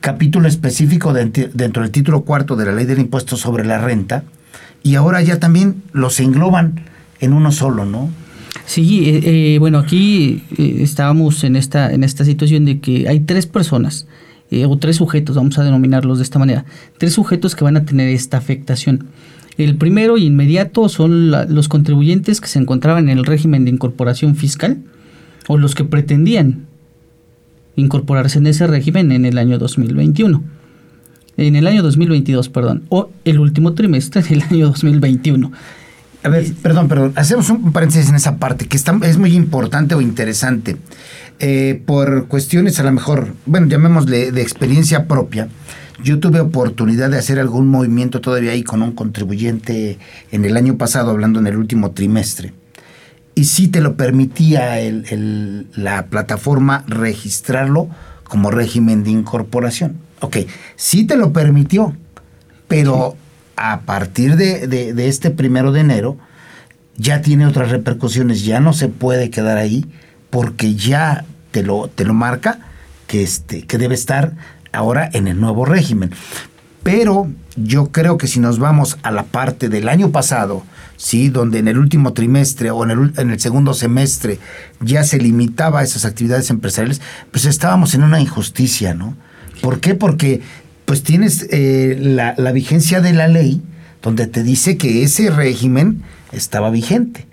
capítulo 0.00 0.48
específico 0.48 1.12
dentro 1.12 1.82
del 1.82 1.90
título 1.90 2.22
cuarto 2.22 2.56
de 2.56 2.66
la 2.66 2.72
ley 2.72 2.84
del 2.84 2.98
impuesto 2.98 3.36
sobre 3.36 3.64
la 3.64 3.78
renta, 3.78 4.24
y 4.82 4.96
ahora 4.96 5.22
ya 5.22 5.40
también 5.40 5.82
los 5.92 6.20
engloban 6.20 6.84
en 7.20 7.32
uno 7.32 7.52
solo, 7.52 7.84
¿no? 7.86 8.10
Sí, 8.66 9.08
eh, 9.08 9.54
eh, 9.54 9.58
bueno, 9.58 9.78
aquí 9.78 10.42
eh, 10.56 10.78
estábamos 10.80 11.44
en 11.44 11.56
esta, 11.56 11.92
en 11.92 12.04
esta 12.04 12.24
situación 12.24 12.64
de 12.64 12.80
que 12.80 13.08
hay 13.08 13.20
tres 13.20 13.46
personas 13.46 14.06
eh, 14.50 14.66
o 14.66 14.76
tres 14.78 14.96
sujetos, 14.96 15.36
vamos 15.36 15.58
a 15.58 15.64
denominarlos 15.64 16.18
de 16.18 16.24
esta 16.24 16.38
manera, 16.38 16.64
tres 16.98 17.14
sujetos 17.14 17.56
que 17.56 17.64
van 17.64 17.76
a 17.76 17.84
tener 17.84 18.08
esta 18.08 18.36
afectación. 18.36 19.08
El 19.56 19.76
primero 19.76 20.18
inmediato 20.18 20.88
son 20.88 21.30
los 21.30 21.68
contribuyentes 21.68 22.40
que 22.40 22.48
se 22.48 22.58
encontraban 22.58 23.08
en 23.08 23.18
el 23.18 23.24
régimen 23.24 23.64
de 23.64 23.70
incorporación 23.70 24.36
fiscal 24.36 24.78
o 25.46 25.58
los 25.58 25.74
que 25.74 25.84
pretendían 25.84 26.66
incorporarse 27.76 28.38
en 28.38 28.46
ese 28.46 28.66
régimen 28.66 29.12
en 29.12 29.24
el 29.24 29.38
año 29.38 29.58
2021. 29.58 30.42
En 31.36 31.56
el 31.56 31.66
año 31.66 31.82
2022, 31.82 32.48
perdón, 32.48 32.84
o 32.88 33.10
el 33.24 33.38
último 33.40 33.74
trimestre 33.74 34.22
del 34.22 34.42
año 34.50 34.66
2021. 34.66 35.52
A 36.24 36.30
ver, 36.30 36.54
perdón, 36.62 36.88
perdón, 36.88 37.12
hacemos 37.16 37.50
un 37.50 37.70
paréntesis 37.70 38.08
en 38.08 38.14
esa 38.14 38.38
parte 38.38 38.66
que 38.66 38.78
está, 38.78 38.98
es 39.02 39.18
muy 39.18 39.34
importante 39.34 39.94
o 39.94 40.00
interesante. 40.00 40.78
Eh, 41.38 41.82
por 41.84 42.28
cuestiones 42.28 42.80
a 42.80 42.82
lo 42.82 42.92
mejor, 42.92 43.34
bueno, 43.44 43.66
llamémosle 43.66 44.32
de 44.32 44.40
experiencia 44.40 45.06
propia, 45.06 45.48
yo 46.02 46.20
tuve 46.20 46.40
oportunidad 46.40 47.10
de 47.10 47.18
hacer 47.18 47.38
algún 47.38 47.68
movimiento 47.68 48.22
todavía 48.22 48.52
ahí 48.52 48.62
con 48.62 48.80
un 48.80 48.92
contribuyente 48.92 49.98
en 50.32 50.46
el 50.46 50.56
año 50.56 50.78
pasado, 50.78 51.10
hablando 51.10 51.40
en 51.40 51.46
el 51.46 51.58
último 51.58 51.90
trimestre. 51.90 52.54
Y 53.34 53.44
sí 53.44 53.68
te 53.68 53.82
lo 53.82 53.96
permitía 53.98 54.78
la 55.76 56.06
plataforma 56.06 56.84
registrarlo 56.86 57.90
como 58.22 58.50
régimen 58.50 59.04
de 59.04 59.10
incorporación. 59.10 59.98
Ok, 60.20 60.38
sí 60.76 61.04
te 61.04 61.16
lo 61.16 61.34
permitió, 61.34 61.94
pero 62.66 63.14
a 63.56 63.80
partir 63.80 64.36
de, 64.36 64.66
de, 64.66 65.08
este 65.08 65.30
primero 65.30 65.72
de 65.72 65.80
enero 65.80 66.16
ya 66.96 67.22
tiene 67.22 67.46
otras 67.46 67.70
repercusiones, 67.70 68.44
ya 68.44 68.60
no 68.60 68.72
se 68.72 68.88
puede 68.88 69.30
quedar 69.30 69.58
ahí 69.58 69.86
porque 70.30 70.74
ya 70.74 71.24
te 71.50 71.62
lo, 71.62 71.88
te 71.88 72.04
lo 72.04 72.14
marca 72.14 72.58
que, 73.06 73.22
este, 73.22 73.62
que 73.62 73.78
debe 73.78 73.94
estar 73.94 74.32
ahora 74.72 75.08
en 75.12 75.28
el 75.28 75.40
nuevo 75.40 75.64
régimen. 75.64 76.10
Pero 76.82 77.30
yo 77.56 77.90
creo 77.92 78.18
que 78.18 78.26
si 78.26 78.40
nos 78.40 78.58
vamos 78.58 78.98
a 79.02 79.10
la 79.10 79.24
parte 79.24 79.68
del 79.68 79.88
año 79.88 80.10
pasado, 80.10 80.62
¿sí? 80.96 81.28
donde 81.28 81.58
en 81.58 81.68
el 81.68 81.78
último 81.78 82.12
trimestre 82.12 82.70
o 82.70 82.84
en 82.84 82.90
el, 82.90 83.12
en 83.16 83.30
el 83.30 83.40
segundo 83.40 83.74
semestre 83.74 84.38
ya 84.80 85.04
se 85.04 85.18
limitaba 85.18 85.80
a 85.80 85.82
esas 85.84 86.04
actividades 86.04 86.50
empresariales, 86.50 87.00
pues 87.30 87.44
estábamos 87.44 87.94
en 87.94 88.02
una 88.02 88.20
injusticia, 88.20 88.94
¿no? 88.94 89.16
¿Por 89.62 89.80
qué? 89.80 89.94
Porque 89.94 90.42
pues 90.84 91.02
tienes 91.02 91.46
eh, 91.50 91.96
la, 92.00 92.34
la 92.36 92.52
vigencia 92.52 93.00
de 93.00 93.12
la 93.12 93.28
ley 93.28 93.62
donde 94.02 94.26
te 94.26 94.42
dice 94.42 94.76
que 94.76 95.02
ese 95.02 95.30
régimen 95.30 96.02
estaba 96.32 96.70
vigente, 96.70 97.26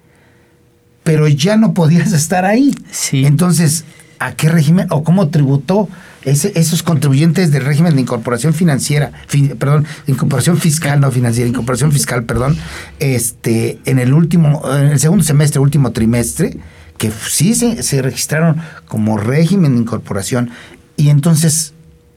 pero 1.03 1.27
ya 1.27 1.57
no 1.57 1.73
podías 1.73 2.13
estar 2.13 2.45
ahí. 2.45 2.73
Sí. 2.91 3.25
Entonces, 3.25 3.83
¿a 4.19 4.33
qué 4.33 4.49
régimen 4.49 4.87
o 4.89 5.03
cómo 5.03 5.29
tributó 5.29 5.89
esos 6.23 6.83
contribuyentes 6.83 7.51
del 7.51 7.65
régimen 7.65 7.95
de 7.95 8.01
incorporación 8.01 8.53
financiera, 8.53 9.11
perdón, 9.57 9.87
incorporación 10.05 10.57
fiscal, 10.57 10.99
no 10.99 11.11
financiera, 11.11 11.49
incorporación 11.49 11.91
fiscal, 11.91 12.25
perdón, 12.25 12.57
este, 12.99 13.79
en 13.85 13.97
el 13.97 14.13
último, 14.13 14.61
en 14.71 14.89
el 14.89 14.99
segundo 14.99 15.23
semestre, 15.23 15.59
último 15.59 15.91
trimestre, 15.91 16.57
que 16.97 17.11
sí 17.27 17.55
se, 17.55 17.81
se 17.81 18.03
registraron 18.03 18.57
como 18.87 19.17
régimen 19.17 19.73
de 19.73 19.79
incorporación, 19.79 20.51
y 20.95 21.09
entonces 21.09 21.73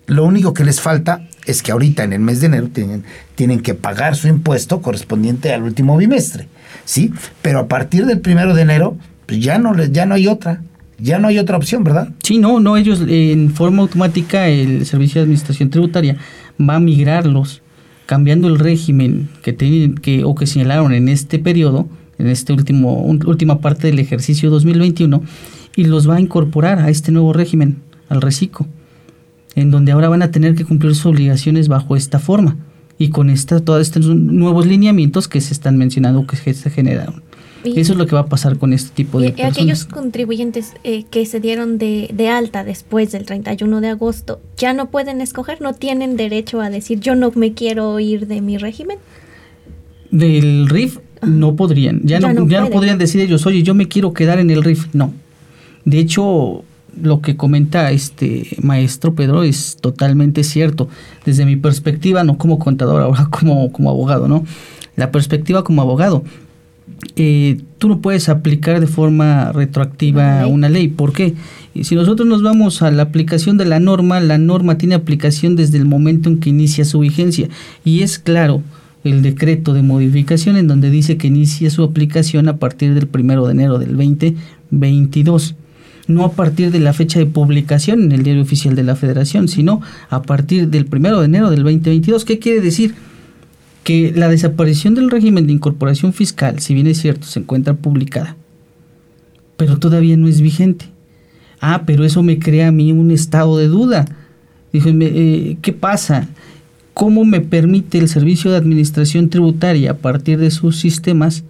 lo 0.07 0.25
único 0.25 0.55
que 0.55 0.65
les 0.65 0.81
falta 0.81 1.27
es 1.47 1.63
que 1.63 1.73
ahorita 1.73 2.05
en 2.05 2.13
el 2.13 2.21
mes 2.21 2.41
de 2.41 2.47
enero 2.47 2.69
tienen, 2.69 3.05
tienen 3.35 3.61
que 3.61 3.75
pagar 3.75 4.17
su 4.17 4.29
impuesto 4.29 4.81
correspondiente 4.81 5.53
al 5.53 5.63
último 5.63 5.97
bimestre, 5.97 6.49
¿sí? 6.85 7.13
Pero 7.43 7.61
a 7.61 7.69
partir 7.69 8.07
del 8.07 8.21
primero 8.21 8.55
de 8.55 8.63
enero, 8.63 8.97
pues 9.27 9.41
ya 9.41 9.59
no, 9.59 9.75
ya 9.85 10.07
no 10.07 10.15
hay 10.15 10.29
otra. 10.29 10.63
Ya 10.97 11.19
no 11.19 11.27
hay 11.27 11.39
otra 11.39 11.57
opción, 11.57 11.83
¿verdad? 11.83 12.11
Sí, 12.23 12.39
no, 12.39 12.61
no, 12.61 12.77
ellos 12.77 13.03
en 13.09 13.53
forma 13.53 13.83
automática 13.83 14.47
el 14.47 14.87
Servicio 14.87 15.21
de 15.21 15.25
Administración 15.25 15.69
Tributaria 15.69 16.17
va 16.61 16.77
a 16.77 16.81
migrarlos 16.81 17.63
cambiando 18.07 18.47
el 18.47 18.61
régimen 18.61 19.29
que 19.43 19.53
tienen 19.53 19.97
que 19.97 20.25
o 20.25 20.37
que 20.37 20.47
señalaron 20.47 20.93
en 20.93 21.09
este 21.09 21.41
periodo, 21.41 21.89
en 22.19 22.29
este 22.29 22.53
último 22.53 23.03
última 23.03 23.61
parte 23.61 23.89
del 23.89 23.99
ejercicio 23.99 24.51
2021 24.51 25.23
y 25.75 25.85
los 25.85 26.09
va 26.09 26.17
a 26.17 26.21
incorporar 26.21 26.79
a 26.79 26.91
este 26.91 27.11
nuevo 27.11 27.33
régimen, 27.33 27.79
al 28.09 28.23
reciclo, 28.23 28.67
en 29.57 29.71
donde 29.71 29.93
ahora 29.93 30.09
van 30.09 30.23
a 30.23 30.31
tener 30.31 30.55
que 30.55 30.65
cumplir 30.65 30.95
sus 30.95 31.07
obligaciones 31.07 31.69
bajo 31.69 31.97
esta 31.97 32.19
forma 32.19 32.57
y 32.99 33.11
con 33.11 33.31
esta 33.31 33.61
todos 33.61 33.83
estos 33.83 34.07
nuevos 34.07 34.67
lineamientos 34.67 35.29
que 35.29 35.41
se 35.41 35.53
están 35.53 35.77
mencionando 35.77 36.27
que 36.27 36.37
se 36.37 36.71
generaron. 36.71 37.23
Eso 37.65 37.93
es 37.93 37.99
lo 37.99 38.07
que 38.07 38.15
va 38.15 38.23
a 38.23 38.27
pasar 38.27 38.59
con 38.59 38.73
este 38.75 38.91
tipo 38.95 39.21
de... 39.21 39.35
Y 39.37 39.43
aquellos 39.43 39.87
contribuyentes 39.87 40.75
eh, 40.85 41.05
que 41.05 41.25
se 41.25 41.41
dieron 41.41 41.79
de, 41.79 42.11
de, 42.13 42.29
alta 42.29 42.63
después 42.63 43.11
del 43.13 43.25
31 43.25 43.81
de 43.81 43.89
agosto, 43.89 44.41
¿ya 44.59 44.75
no 44.75 44.91
pueden 44.91 45.23
escoger? 45.23 45.63
¿No 45.63 45.73
tienen 45.73 46.17
derecho 46.17 46.61
a 46.61 46.69
decir 46.69 47.01
yo 47.01 47.15
no 47.15 47.33
me 47.35 47.55
quiero 47.55 47.99
ir 48.01 48.27
de 48.27 48.43
mi 48.43 48.59
régimen? 48.59 48.99
Del 50.11 50.69
RIF 50.69 50.99
no 51.23 51.57
podrían. 51.57 52.03
Ya, 52.05 52.21
no, 52.21 52.47
ya 52.47 52.61
no 52.61 52.71
podrían 52.71 52.99
decir 52.99 53.23
ellos, 53.23 53.47
oye, 53.47 53.63
yo 53.63 53.75
me 53.75 53.89
quiero 53.89 54.13
quedar 54.13 54.39
en 54.39 54.51
el 54.51 54.63
RIF. 54.63 54.89
No. 54.93 55.15
De 55.87 55.99
hecho, 55.99 56.65
lo 57.01 57.21
que 57.21 57.37
comenta 57.37 57.91
este 57.91 58.49
maestro 58.63 59.15
Pedro 59.15 59.43
es 59.43 59.77
totalmente 59.81 60.45
cierto. 60.45 60.89
Desde 61.25 61.47
mi 61.47 61.57
perspectiva, 61.57 62.25
no 62.25 62.39
como 62.39 62.59
contador, 62.59 63.03
ahora 63.03 63.29
como, 63.31 63.73
como 63.73 63.91
abogado, 63.91 64.29
¿no? 64.29 64.45
La 64.97 65.11
perspectiva 65.11 65.65
como 65.65 65.83
abogado 65.83 66.23
eh, 67.17 67.61
tú 67.79 67.89
no 67.89 68.01
puedes 68.01 68.29
aplicar 68.29 68.81
de 68.81 68.87
forma 68.87 69.53
retroactiva 69.53 70.47
una 70.47 70.69
ley. 70.69 70.89
¿Por 70.89 71.13
qué? 71.13 71.35
Si 71.83 71.95
nosotros 71.95 72.29
nos 72.29 72.43
vamos 72.43 72.83
a 72.83 72.91
la 72.91 73.03
aplicación 73.03 73.57
de 73.57 73.65
la 73.65 73.81
norma, 73.81 74.21
la 74.21 74.39
norma 74.39 74.79
tiene 74.79 74.95
aplicación 74.95 75.57
desde 75.57 75.79
el 75.79 75.87
momento 75.87 76.29
en 76.29 76.39
que 76.39 76.51
inicia 76.51 76.85
su 76.85 77.01
vigencia. 77.01 77.49
Y 77.85 78.03
es 78.03 78.19
claro 78.19 78.63
el 79.03 79.23
decreto 79.23 79.75
de 79.75 79.83
modificación 79.83 80.57
en 80.57 80.67
donde 80.67 80.91
dice 80.91 81.17
que 81.17 81.27
inicia 81.27 81.71
su 81.71 81.83
aplicación 81.83 82.49
a 82.49 82.57
partir 82.57 82.95
del 82.95 83.07
primero 83.07 83.47
de 83.47 83.53
enero 83.53 83.79
del 83.79 83.97
2022 83.97 85.57
no 86.07 86.25
a 86.25 86.33
partir 86.33 86.71
de 86.71 86.81
la 86.81 86.93
fecha 86.93 87.19
de 87.19 87.27
publicación 87.27 88.03
en 88.03 88.13
el 88.13 88.23
diario 88.23 88.43
oficial 88.43 88.75
de 88.75 88.83
la 88.83 88.97
federación, 88.97 89.49
sino 89.49 89.81
a 90.11 90.23
partir 90.23 90.69
del 90.69 90.87
primero 90.87 91.21
de 91.21 91.27
enero 91.27 91.51
del 91.51 91.63
2022. 91.63 92.25
¿Qué 92.25 92.39
quiere 92.39 92.61
decir? 92.61 92.95
que 93.85 94.13
la 94.17 94.29
desaparición 94.29 94.95
del 94.95 95.11
régimen 95.11 95.47
de 95.47 95.53
incorporación 95.53 96.13
fiscal, 96.13 96.59
si 96.59 96.75
bien 96.75 96.87
es 96.87 96.99
cierto, 96.99 97.27
se 97.27 97.41
encuentra 97.41 97.75
publicada, 97.75 98.37
pero 99.57 99.79
todavía 99.79 100.17
no 100.17 100.27
es 100.27 100.41
vigente. 100.41 100.87
Ah, 101.61 101.83
pero 101.87 102.05
eso 102.05 102.23
me 102.23 102.39
crea 102.39 102.69
a 102.69 102.73
mí 102.73 102.93
un 102.93 103.11
estado 103.11 103.59
de 103.59 103.69
duda. 103.69 104.07
Dije, 104.73 104.93
eh, 105.01 105.59
¿qué 105.63 105.73
pasa? 105.73 106.29
¿Cómo 106.95 107.25
me 107.25 107.41
permite 107.41 107.99
el 107.99 108.09
Servicio 108.09 108.51
de 108.51 108.57
Administración 108.57 109.29
Tributaria, 109.29 109.93
a 109.93 109.97
partir 109.99 110.39
de 110.39 110.51
sus 110.51 110.79
sistemas, 110.79 111.45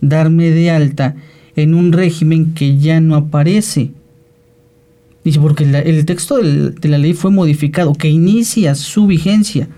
darme 0.00 0.50
de 0.50 0.70
alta 0.70 1.16
en 1.56 1.74
un 1.74 1.92
régimen 1.92 2.54
que 2.54 2.78
ya 2.78 3.00
no 3.00 3.16
aparece? 3.16 3.90
Dice, 5.24 5.38
porque 5.38 5.64
el 5.64 6.04
texto 6.06 6.38
de 6.38 6.88
la 6.88 6.98
ley 6.98 7.12
fue 7.12 7.30
modificado, 7.30 7.92
que 7.92 8.08
inicia 8.08 8.74
su 8.74 9.06
vigencia 9.06 9.68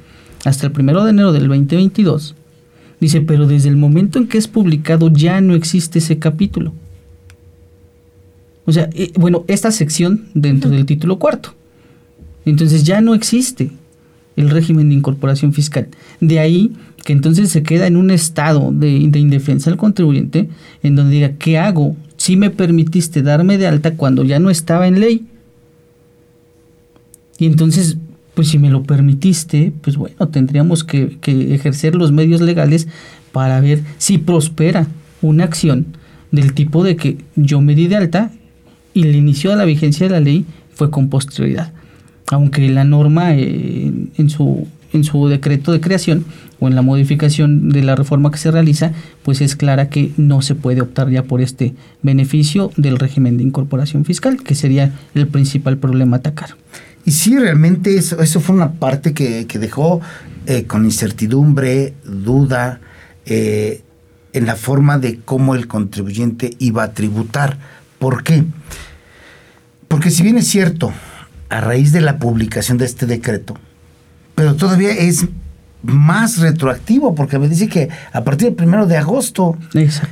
hasta 0.44 0.66
el 0.66 0.72
primero 0.72 1.04
de 1.04 1.10
enero 1.10 1.32
del 1.32 1.48
2022, 1.48 2.34
dice, 3.00 3.20
pero 3.20 3.46
desde 3.46 3.68
el 3.68 3.76
momento 3.76 4.18
en 4.18 4.28
que 4.28 4.38
es 4.38 4.46
publicado 4.46 5.10
ya 5.12 5.40
no 5.40 5.54
existe 5.54 5.98
ese 5.98 6.18
capítulo. 6.18 6.72
O 8.64 8.72
sea, 8.72 8.88
eh, 8.94 9.10
bueno, 9.16 9.44
esta 9.48 9.72
sección 9.72 10.26
dentro 10.34 10.70
del 10.70 10.86
título 10.86 11.18
cuarto. 11.18 11.54
Entonces 12.44 12.84
ya 12.84 13.00
no 13.00 13.14
existe 13.14 13.72
el 14.36 14.50
régimen 14.50 14.88
de 14.88 14.94
incorporación 14.94 15.52
fiscal. 15.52 15.88
De 16.20 16.38
ahí 16.38 16.72
que 17.04 17.12
entonces 17.12 17.50
se 17.50 17.64
queda 17.64 17.88
en 17.88 17.96
un 17.96 18.10
estado 18.10 18.70
de, 18.72 19.08
de 19.08 19.18
indefensa 19.18 19.70
al 19.70 19.76
contribuyente, 19.76 20.48
en 20.84 20.94
donde 20.94 21.14
diga, 21.16 21.32
¿qué 21.32 21.58
hago? 21.58 21.96
Si 22.16 22.36
me 22.36 22.50
permitiste 22.50 23.22
darme 23.22 23.58
de 23.58 23.66
alta 23.66 23.96
cuando 23.96 24.22
ya 24.24 24.38
no 24.38 24.50
estaba 24.50 24.86
en 24.86 25.00
ley. 25.00 25.26
Y 27.38 27.46
entonces 27.46 27.96
pues 28.34 28.48
si 28.48 28.58
me 28.58 28.70
lo 28.70 28.82
permitiste, 28.82 29.72
pues 29.82 29.96
bueno, 29.96 30.28
tendríamos 30.28 30.84
que, 30.84 31.18
ejercer 31.22 31.94
los 31.94 32.12
medios 32.12 32.40
legales 32.40 32.88
para 33.30 33.60
ver 33.60 33.82
si 33.98 34.18
prospera 34.18 34.86
una 35.20 35.44
acción 35.44 35.86
del 36.30 36.54
tipo 36.54 36.82
de 36.82 36.96
que 36.96 37.18
yo 37.36 37.60
me 37.60 37.74
di 37.74 37.88
de 37.88 37.96
alta 37.96 38.30
y 38.94 39.02
el 39.02 39.16
inicio 39.16 39.50
de 39.50 39.56
la 39.56 39.64
vigencia 39.64 40.06
de 40.06 40.12
la 40.12 40.20
ley 40.20 40.46
fue 40.74 40.90
con 40.90 41.08
posterioridad. 41.08 41.72
Aunque 42.28 42.68
la 42.70 42.84
norma 42.84 43.34
eh, 43.34 43.92
en, 44.16 44.30
su, 44.30 44.66
en 44.94 45.04
su 45.04 45.28
decreto 45.28 45.72
de 45.72 45.80
creación 45.80 46.24
o 46.58 46.68
en 46.68 46.74
la 46.74 46.80
modificación 46.80 47.68
de 47.68 47.82
la 47.82 47.96
reforma 47.96 48.30
que 48.30 48.38
se 48.38 48.50
realiza, 48.50 48.92
pues 49.22 49.42
es 49.42 49.56
clara 49.56 49.90
que 49.90 50.12
no 50.16 50.40
se 50.40 50.54
puede 50.54 50.80
optar 50.80 51.10
ya 51.10 51.24
por 51.24 51.42
este 51.42 51.74
beneficio 52.00 52.70
del 52.76 52.98
régimen 52.98 53.36
de 53.36 53.42
incorporación 53.42 54.06
fiscal, 54.06 54.42
que 54.42 54.54
sería 54.54 54.92
el 55.14 55.26
principal 55.26 55.76
problema 55.76 56.16
a 56.16 56.20
atacar. 56.20 56.56
Y 57.04 57.12
sí, 57.12 57.38
realmente 57.38 57.96
eso, 57.96 58.20
eso 58.20 58.40
fue 58.40 58.54
una 58.54 58.72
parte 58.72 59.12
que, 59.12 59.44
dejó 59.44 60.00
eh, 60.46 60.64
con 60.64 60.84
incertidumbre, 60.84 61.94
duda, 62.04 62.80
eh, 63.26 63.82
en 64.32 64.46
la 64.46 64.56
forma 64.56 64.98
de 64.98 65.20
cómo 65.20 65.54
el 65.54 65.66
contribuyente 65.66 66.56
iba 66.58 66.82
a 66.84 66.92
tributar. 66.92 67.58
¿Por 67.98 68.22
qué? 68.22 68.44
Porque 69.88 70.10
si 70.10 70.22
bien 70.22 70.38
es 70.38 70.48
cierto, 70.48 70.92
a 71.48 71.60
raíz 71.60 71.92
de 71.92 72.00
la 72.00 72.18
publicación 72.18 72.78
de 72.78 72.86
este 72.86 73.06
decreto, 73.06 73.56
pero 74.34 74.56
todavía 74.56 74.92
es 74.92 75.26
más 75.82 76.38
retroactivo, 76.38 77.14
porque 77.14 77.38
me 77.38 77.48
dice 77.48 77.68
que 77.68 77.88
a 78.12 78.24
partir 78.24 78.48
del 78.48 78.54
primero 78.54 78.86
de 78.86 78.96
agosto. 78.96 79.56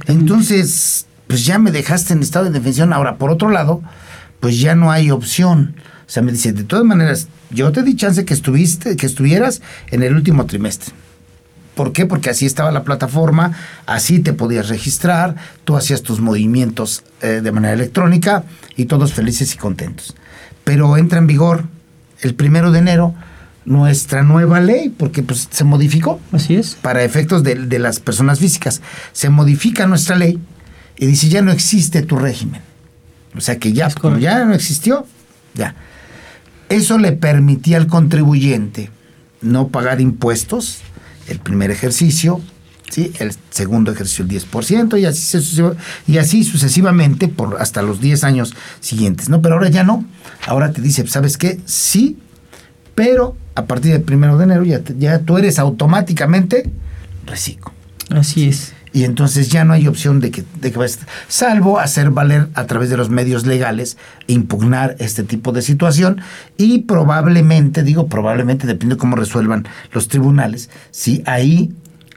Entonces, 0.07 1.07
pues 1.27 1.47
ya 1.47 1.59
me 1.59 1.71
dejaste 1.71 2.13
en 2.13 2.21
estado 2.21 2.47
de 2.47 2.51
defensión. 2.51 2.93
Ahora, 2.93 3.17
por 3.17 3.31
otro 3.31 3.51
lado, 3.51 3.83
pues 4.41 4.61
ya 4.61 4.75
no 4.75 4.91
hay 4.91 5.11
opción. 5.11 5.77
O 6.11 6.13
sea, 6.13 6.25
me 6.25 6.33
dice, 6.33 6.53
de 6.53 6.65
todas 6.65 6.85
maneras, 6.85 7.29
yo 7.51 7.71
te 7.71 7.85
di 7.85 7.95
chance 7.95 8.25
que 8.25 8.35
estuviste, 8.35 8.97
que 8.97 9.07
estuvieras 9.07 9.63
en 9.93 10.03
el 10.03 10.13
último 10.17 10.45
trimestre. 10.45 10.93
¿Por 11.77 11.93
qué? 11.93 12.05
Porque 12.05 12.31
así 12.31 12.47
estaba 12.47 12.73
la 12.73 12.83
plataforma, 12.83 13.53
así 13.87 14.19
te 14.19 14.33
podías 14.33 14.69
registrar, 14.69 15.37
tú 15.63 15.77
hacías 15.77 16.03
tus 16.03 16.19
movimientos 16.19 17.05
eh, 17.23 17.41
de 17.45 17.53
manera 17.53 17.75
electrónica 17.75 18.43
y 18.75 18.87
todos 18.87 19.13
felices 19.13 19.55
y 19.55 19.59
contentos. 19.59 20.17
Pero 20.65 20.97
entra 20.97 21.21
en 21.21 21.29
vigor 21.29 21.67
el 22.23 22.35
primero 22.35 22.73
de 22.73 22.81
enero 22.81 23.15
nuestra 23.65 24.25
nueva 24.25 24.59
ley, 24.59 24.89
porque 24.89 25.23
pues 25.23 25.47
se 25.49 25.63
modificó. 25.63 26.19
Así 26.33 26.57
es. 26.57 26.75
Para 26.83 27.05
efectos 27.05 27.45
de, 27.45 27.55
de 27.55 27.79
las 27.79 28.01
personas 28.01 28.41
físicas. 28.41 28.83
Se 29.13 29.31
modifica 29.31 29.87
nuestra 29.87 30.17
ley 30.17 30.41
y 30.97 31.07
dice 31.07 31.29
ya 31.29 31.41
no 31.41 31.53
existe 31.53 32.03
tu 32.03 32.17
régimen. 32.17 32.63
O 33.37 33.41
sea 33.41 33.61
que 33.61 33.73
ya, 33.73 33.89
como 33.95 34.19
ya 34.19 34.45
no 34.45 34.55
existió, 34.55 35.07
ya. 35.55 35.77
Eso 36.71 36.99
le 36.99 37.13
permitía 37.13 37.77
al 37.77 37.89
contribuyente 37.89 38.91
no 39.43 39.69
pagar 39.69 40.01
impuestos 40.01 40.79
el 41.27 41.41
primer 41.41 41.73
ejercicio, 41.73 42.41
¿sí? 42.91 43.13
el 43.19 43.33
segundo 43.51 43.91
ejercicio 43.91 44.25
el 44.25 44.31
10% 44.31 45.01
y 45.01 45.05
así, 45.05 45.39
y 46.07 46.19
así 46.19 46.45
sucesivamente 46.45 47.27
por 47.29 47.61
hasta 47.61 47.83
los 47.83 48.01
10 48.01 48.23
años 48.25 48.55
siguientes. 48.81 49.29
¿no? 49.29 49.43
Pero 49.43 49.57
ahora 49.57 49.69
ya 49.69 49.83
no. 49.83 50.05
Ahora 50.47 50.73
te 50.73 50.81
dice, 50.81 51.07
¿sabes 51.09 51.37
qué? 51.37 51.61
Sí, 51.65 52.19
pero 52.95 53.37
a 53.57 53.65
partir 53.65 53.93
del 53.93 54.03
primero 54.03 54.39
de 54.39 54.45
enero 54.45 54.65
ya, 54.65 54.81
ya 54.97 55.19
tú 55.19 55.39
eres 55.39 55.59
automáticamente 55.59 56.71
reciclo. 57.27 57.73
Así 58.11 58.49
es. 58.49 58.75
Y 58.93 59.05
entonces 59.05 59.49
ya 59.51 59.65
no 59.65 59.73
hay 59.73 59.87
opción 59.87 60.21
de 60.21 60.31
que, 60.31 60.45
de 60.61 60.73
que 60.73 60.91
salvo 61.29 61.79
hacer 61.79 62.11
valer 62.11 62.49
a 62.55 62.67
través 62.67 62.91
de 62.91 62.97
los 62.97 63.09
medios 63.09 63.47
legales, 63.47 63.97
impugnar 64.27 64.97
este 64.99 65.23
tipo 65.23 65.53
de 65.53 65.63
situación 65.63 66.21
y 66.57 66.81
probablemente, 66.81 67.83
digo 67.83 68.09
probablemente, 68.09 68.67
depende 68.67 68.97
de 68.97 68.99
cómo 68.99 69.17
resuelvan 69.17 69.67
los 69.93 70.09
tribunales, 70.09 70.71
si 70.91 71.23
ahí 71.27 71.73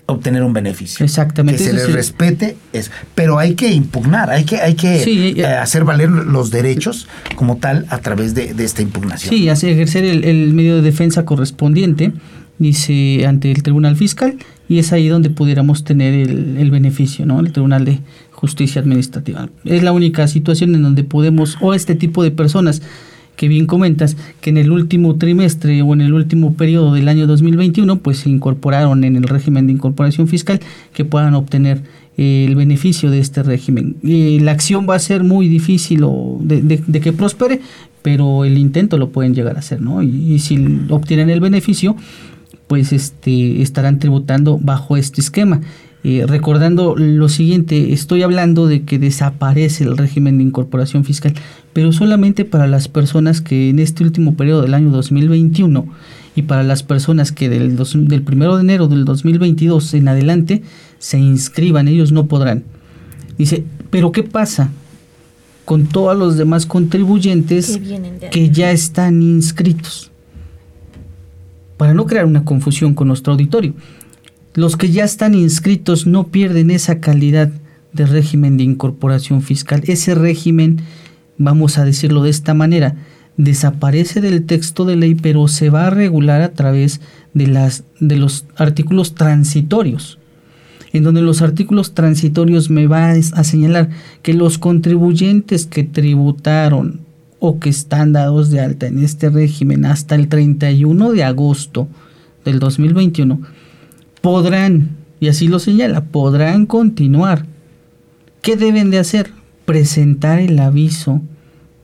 obtener 0.06 0.44
un 0.44 0.54
beneficio. 0.54 1.06
Exactamente. 1.06 1.64
Que 1.64 1.70
se 1.70 1.74
les 1.74 1.92
respete 1.92 2.58
eso. 2.74 2.92
Pero 3.16 3.40
hay 3.40 3.56
que 3.56 3.72
impugnar, 3.72 4.30
hay 4.30 4.44
que, 4.44 4.58
hay 4.58 4.76
que 4.76 5.04
eh, 5.04 5.46
hacer 5.46 5.84
valer 5.84 6.10
los 6.10 6.52
derechos 6.52 7.08
como 7.36 7.58
tal 7.58 7.86
a 7.90 8.00
través 8.00 8.34
de, 8.34 8.54
esta 8.64 8.82
impugnación. 8.82 9.34
Sí, 9.34 9.50
así 9.50 9.70
ejercer 9.70 10.04
el, 10.04 10.24
el, 10.24 10.54
medio 10.54 10.78
de 10.78 10.82
defensa 10.82 11.26
correspondiente, 11.26 12.12
dice, 12.58 13.26
ante 13.26 13.52
el 13.52 13.64
Tribunal 13.64 13.96
Fiscal 13.96 14.38
y 14.74 14.80
es 14.80 14.92
ahí 14.92 15.08
donde 15.08 15.30
pudiéramos 15.30 15.84
tener 15.84 16.16
el, 16.16 16.72
beneficio, 16.72 17.28
¿no? 17.28 17.40
El 17.40 17.52
Tribunal 17.52 17.86
de 17.86 18.00
Justicia 18.32 18.82
Administrativa. 18.82 19.48
Es 19.66 19.84
la 19.84 19.92
única 19.92 20.28
situación 20.28 20.74
en 20.74 20.82
donde 20.82 21.04
podemos, 21.04 21.58
o 21.62 21.76
este 21.76 21.94
tipo 21.94 22.24
de 22.24 22.32
personas 22.32 22.82
que 23.36 23.48
bien 23.48 23.68
comentas, 23.68 24.18
que 24.42 24.50
en 24.50 24.58
el 24.58 24.72
último 24.72 25.16
trimestre 25.18 25.84
o 25.84 25.94
en 25.94 26.02
el 26.02 26.14
último 26.16 26.56
periodo 26.56 26.92
del 26.96 27.08
año 27.08 27.28
2021, 27.28 28.00
pues 28.00 28.18
se 28.18 28.32
incorporaron 28.32 29.04
en 29.04 29.16
el 29.16 29.26
régimen 29.26 29.68
de 29.68 29.74
incorporación 29.74 30.28
fiscal, 30.28 30.60
que 30.92 31.06
puedan 31.06 31.36
obtener 31.36 31.84
eh, 32.18 32.46
el 32.48 32.56
beneficio 32.56 33.12
de 33.12 33.20
este 33.20 33.44
régimen. 33.44 33.98
y 34.02 34.40
la 34.40 34.54
acción 34.54 34.88
va 34.90 34.96
a 34.96 35.00
ser 35.00 35.24
muy 35.24 35.48
difícil 35.48 36.02
o 36.04 36.40
de, 36.42 37.00
que 37.00 37.14
prospere, 37.14 37.62
pero 38.02 38.44
el 38.44 38.58
intento 38.58 38.98
lo 38.98 39.12
pueden 39.12 39.36
llegar 39.36 39.56
a 39.56 39.60
hacer, 39.60 39.82
¿no? 39.82 40.02
y 40.02 40.40
si 40.40 40.58
obtienen 40.90 41.30
el 41.30 41.42
beneficio, 41.42 41.96
pues 42.74 42.92
este, 42.92 43.62
estarán 43.62 44.00
tributando 44.00 44.58
bajo 44.58 44.98
este 44.98 45.22
esquema. 45.22 45.62
Eh, 46.04 46.26
recordando 46.28 46.96
lo 46.96 47.30
siguiente, 47.30 47.94
estoy 47.94 48.24
hablando 48.24 48.66
de 48.66 48.82
que 48.82 48.98
desaparece 48.98 49.84
el 49.84 49.96
régimen 49.96 50.40
de 50.40 50.46
incorporación 50.46 51.06
fiscal, 51.06 51.36
pero 51.72 51.92
solamente 51.92 52.46
para 52.46 52.66
las 52.66 52.88
personas 52.88 53.42
que 53.42 53.70
en 53.70 53.78
este 53.78 54.04
último 54.04 54.34
periodo 54.34 54.64
del 54.64 54.74
año 54.74 54.90
2021 54.90 55.86
y 56.36 56.42
para 56.42 56.64
las 56.64 56.82
personas 56.82 57.32
que 57.32 57.48
del, 57.48 57.78
del 57.78 58.22
primero 58.24 58.56
de 58.56 58.64
enero 58.64 58.88
del 58.88 59.06
2022 59.06 59.94
en 59.94 60.08
adelante 60.08 60.64
se 60.98 61.20
inscriban, 61.20 61.88
ellos 61.88 62.12
no 62.12 62.26
podrán. 62.26 62.64
Dice, 63.38 63.66
pero 63.92 64.12
¿qué 64.12 64.24
pasa 64.24 64.72
con 65.64 65.86
todos 65.86 66.18
los 66.18 66.38
demás 66.38 66.66
contribuyentes 66.66 67.80
que 68.32 68.50
ya 68.50 68.72
están 68.72 69.22
inscritos? 69.22 70.10
Para 71.78 71.94
no 71.94 72.06
crear 72.06 72.26
una 72.26 72.46
confusión 72.46 72.94
con 72.94 73.08
nuestro 73.08 73.34
auditorio. 73.34 73.74
Los 74.54 74.78
que 74.78 74.92
ya 74.92 75.04
están 75.04 75.34
inscritos 75.34 76.06
no 76.06 76.28
pierden 76.28 76.72
esa 76.72 77.00
calidad 77.00 77.52
de 77.94 78.06
régimen 78.06 78.58
de 78.58 78.64
incorporación 78.64 79.42
fiscal. 79.42 79.84
Ese 79.88 80.16
régimen, 80.16 80.82
vamos 81.38 81.78
a 81.78 81.86
decirlo 81.86 82.24
de 82.24 82.30
esta 82.30 82.54
manera, 82.54 82.96
desaparece 83.38 84.22
del 84.22 84.46
texto 84.46 84.86
de 84.86 84.96
ley, 84.96 85.16
pero 85.16 85.48
se 85.48 85.70
va 85.70 85.88
a 85.88 85.92
regular 85.92 86.42
a 86.42 86.54
través 86.54 87.02
de, 87.34 87.48
las, 87.48 87.84
de 88.00 88.18
los 88.18 88.46
artículos 88.56 89.16
transitorios, 89.16 90.20
en 90.92 91.04
donde 91.04 91.22
los 91.22 91.42
artículos 91.42 91.94
transitorios 91.94 92.70
me 92.70 92.88
van 92.88 93.22
a 93.34 93.44
señalar 93.44 93.90
que 94.22 94.34
los 94.34 94.58
contribuyentes 94.58 95.66
que 95.66 95.84
tributaron 95.84 97.02
o 97.46 97.60
que 97.60 97.70
están 97.70 98.14
dados 98.14 98.52
de 98.52 98.62
alta 98.62 98.88
en 98.88 99.04
este 99.04 99.30
régimen 99.30 99.84
hasta 99.84 100.16
el 100.16 100.30
31 100.30 101.12
de 101.12 101.26
agosto 101.26 101.90
del 102.46 102.58
2021 102.60 103.42
podrán, 104.22 104.92
y 105.20 105.28
así 105.28 105.50
lo 105.50 105.60
señala, 105.60 106.06
podrán 106.06 106.66
continuar. 106.66 107.46
¿Qué 108.42 108.56
deben 108.56 108.92
de 108.92 109.00
hacer? 109.00 109.32
Presentar 109.66 110.40
el 110.40 110.58
aviso 110.58 111.22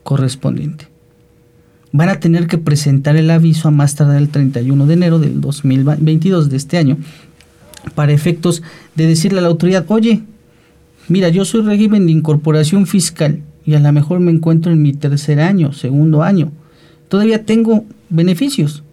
correspondiente. 0.04 0.88
Van 1.92 2.08
a 2.08 2.22
tener 2.22 2.48
que 2.48 2.58
presentar 2.58 3.18
el 3.18 3.30
aviso 3.30 3.68
a 3.68 3.72
más 3.72 3.96
tardar 3.96 4.16
el 4.16 4.30
31 4.30 4.86
de 4.86 4.94
enero 4.94 5.20
del 5.20 5.42
2022 5.42 6.50
de 6.50 6.56
este 6.56 6.78
año 6.78 6.98
para 7.96 8.14
efectos 8.14 8.64
de 8.96 9.08
decirle 9.08 9.40
a 9.40 9.42
la 9.42 9.50
autoridad, 9.50 9.84
oye, 9.90 10.24
mira, 11.10 11.28
yo 11.28 11.44
soy 11.44 11.64
régimen 11.64 12.06
de 12.06 12.14
incorporación 12.14 12.88
fiscal 12.88 13.42
y 13.70 13.76
a 13.76 13.80
lo 13.80 13.92
mejor 13.92 14.20
me 14.20 14.32
encuentro 14.32 14.72
en 14.72 14.82
mi 14.82 14.94
tercer 14.94 15.40
año, 15.40 15.74
segundo 15.74 16.24
año. 16.24 16.52
Todavía 17.08 17.46
tengo 17.46 17.86
beneficios. 18.10 18.84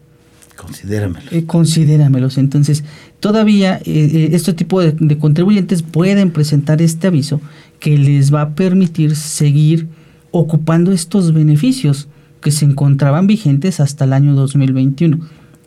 Considéramelos. 0.55 1.33
Eh, 1.33 1.47
considéramelos. 1.47 2.37
Entonces, 2.37 2.85
todavía 3.19 3.79
eh, 3.79 3.83
eh, 3.87 4.29
este 4.33 4.53
tipo 4.53 4.83
de, 4.83 4.93
de, 4.93 5.17
contribuyentes 5.17 5.83
pueden 5.83 6.31
presentar 6.31 6.83
este 6.83 7.07
aviso 7.07 7.41
que 7.81 7.97
les 7.97 8.35
va 8.35 8.43
a 8.43 8.55
permitir 8.55 9.17
seguir 9.17 9.89
ocupando 10.31 10.93
estos 10.93 11.33
beneficios 11.33 12.09
que 12.43 12.51
se 12.51 12.67
encontraban 12.67 13.27
vigentes 13.27 13.81
hasta 13.81 14.05
el 14.05 14.12
año 14.12 14.35
2021. 14.35 15.21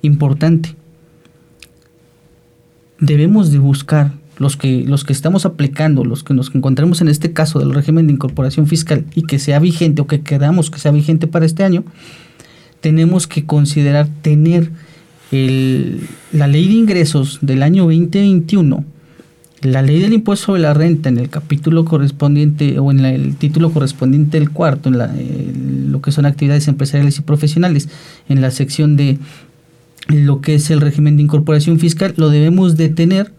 Importante. 0.04 0.76
Debemos 3.00 3.52
de 3.52 3.58
buscar 3.58 4.12
los 4.39 4.56
que, 4.56 4.84
los 4.88 5.04
que 5.04 5.13
estamos 5.13 5.45
aplicando, 5.45 6.04
los 6.06 6.23
que 6.23 6.34
nos 6.34 6.54
encontremos 6.56 7.02
en 7.02 7.10
este 7.10 7.34
caso 7.34 7.60
del 7.60 7.73
régimen 7.73 8.08
de 8.08 8.13
incorporación 8.13 8.67
fiscal 8.67 9.06
y 9.13 9.23
que 9.23 9.38
sea 9.38 9.60
vigente 9.60 10.02
o 10.02 10.08
que 10.08 10.21
queramos 10.21 10.71
que 10.71 10.80
sea 10.80 10.91
vigente 10.91 11.28
para 11.28 11.45
este 11.45 11.63
año, 11.63 11.84
tenemos 12.80 13.28
que 13.28 13.45
considerar 13.45 14.08
tener 14.21 14.71
el, 15.32 16.08
la 16.32 16.47
ley 16.47 16.67
de 16.67 16.73
ingresos 16.73 17.39
del 17.41 17.62
año 17.62 17.84
2021, 17.84 18.86
la 19.62 19.82
ley 19.82 19.99
del 19.99 20.13
impuesto 20.13 20.47
sobre 20.47 20.62
la 20.62 20.73
renta 20.73 21.10
en 21.10 21.19
el 21.19 21.30
capítulo 21.30 21.84
correspondiente 21.84 22.80
o 22.80 22.91
en 22.91 23.02
el 23.02 23.36
título 23.36 23.71
correspondiente 23.71 24.39
del 24.39 24.52
cuarto, 24.52 24.88
en 24.88 24.97
la, 24.97 25.13
lo 25.88 26.02
que 26.02 26.13
son 26.13 26.25
actividades 26.25 26.69
empresariales 26.69 27.19
y 27.19 27.21
profesionales, 27.21 27.89
en 28.30 28.39
la 28.39 28.52
sección 28.52 28.95
de 28.95 29.19
lo 30.08 30.39
que 30.39 30.56
es 30.56 30.71
el 30.71 30.80
régimen 30.80 31.17
de 31.17 31.23
incorporación 31.23 31.78
fiscal, 31.78 32.13
lo 32.15 32.30
debemos 32.30 32.78
de 32.78 32.88
tener 32.88 33.34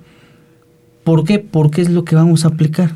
¿Por 1.05 1.25
qué? 1.25 1.39
Porque 1.39 1.83
es 1.83 1.91
lo 1.91 2.05
que 2.05 2.15
vamos 2.15 2.45
a 2.45 2.49
aplicar. 2.49 2.93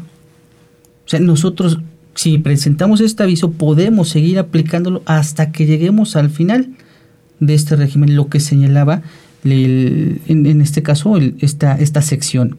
O 1.07 1.09
sea, 1.09 1.21
nosotros, 1.21 1.79
si 2.15 2.39
presentamos 2.39 3.01
este 3.01 3.23
aviso, 3.23 3.53
podemos 3.53 4.09
seguir 4.09 4.39
aplicándolo 4.39 5.03
hasta 5.07 5.53
que 5.53 5.67
lleguemos 5.67 6.17
al 6.17 6.31
final 6.31 6.71
de 7.41 7.55
este 7.55 7.77
régimen, 7.77 8.17
lo 8.17 8.29
que 8.29 8.41
señalaba 8.41 9.03
en, 9.45 10.61
este 10.61 10.83
caso 10.83 11.19
esta, 11.41 11.77
esta 11.77 12.01
sección 12.01 12.57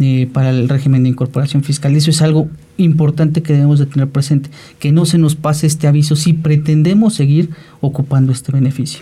eh, 0.00 0.28
para 0.32 0.50
el 0.50 0.68
régimen 0.68 1.02
de 1.02 1.10
incorporación 1.10 1.62
fiscal. 1.62 1.94
Eso 1.94 2.10
es 2.10 2.22
algo 2.22 2.48
importante 2.78 3.42
que 3.42 3.52
debemos 3.52 3.78
de 3.78 3.86
tener 3.86 4.08
presente, 4.08 4.50
que 4.78 4.90
no 4.90 5.04
se 5.04 5.18
nos 5.18 5.36
pase 5.36 5.66
este 5.66 5.86
aviso 5.86 6.16
si 6.16 6.32
pretendemos 6.32 7.14
seguir 7.14 7.50
ocupando 7.80 8.32
este 8.32 8.52
beneficio. 8.52 9.00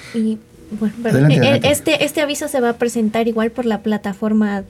Bueno, 0.79 1.29
eh, 1.29 1.41
eh, 1.43 1.61
Este, 1.65 2.05
este 2.05 2.21
aviso 2.21 2.49
se 2.49 2.61
va 2.61 2.71
a 2.71 2.73
presentar 2.75 3.29
igual 3.29 3.51
por 3.51 3.67
la 3.67 3.83
plataforma, 3.83 4.65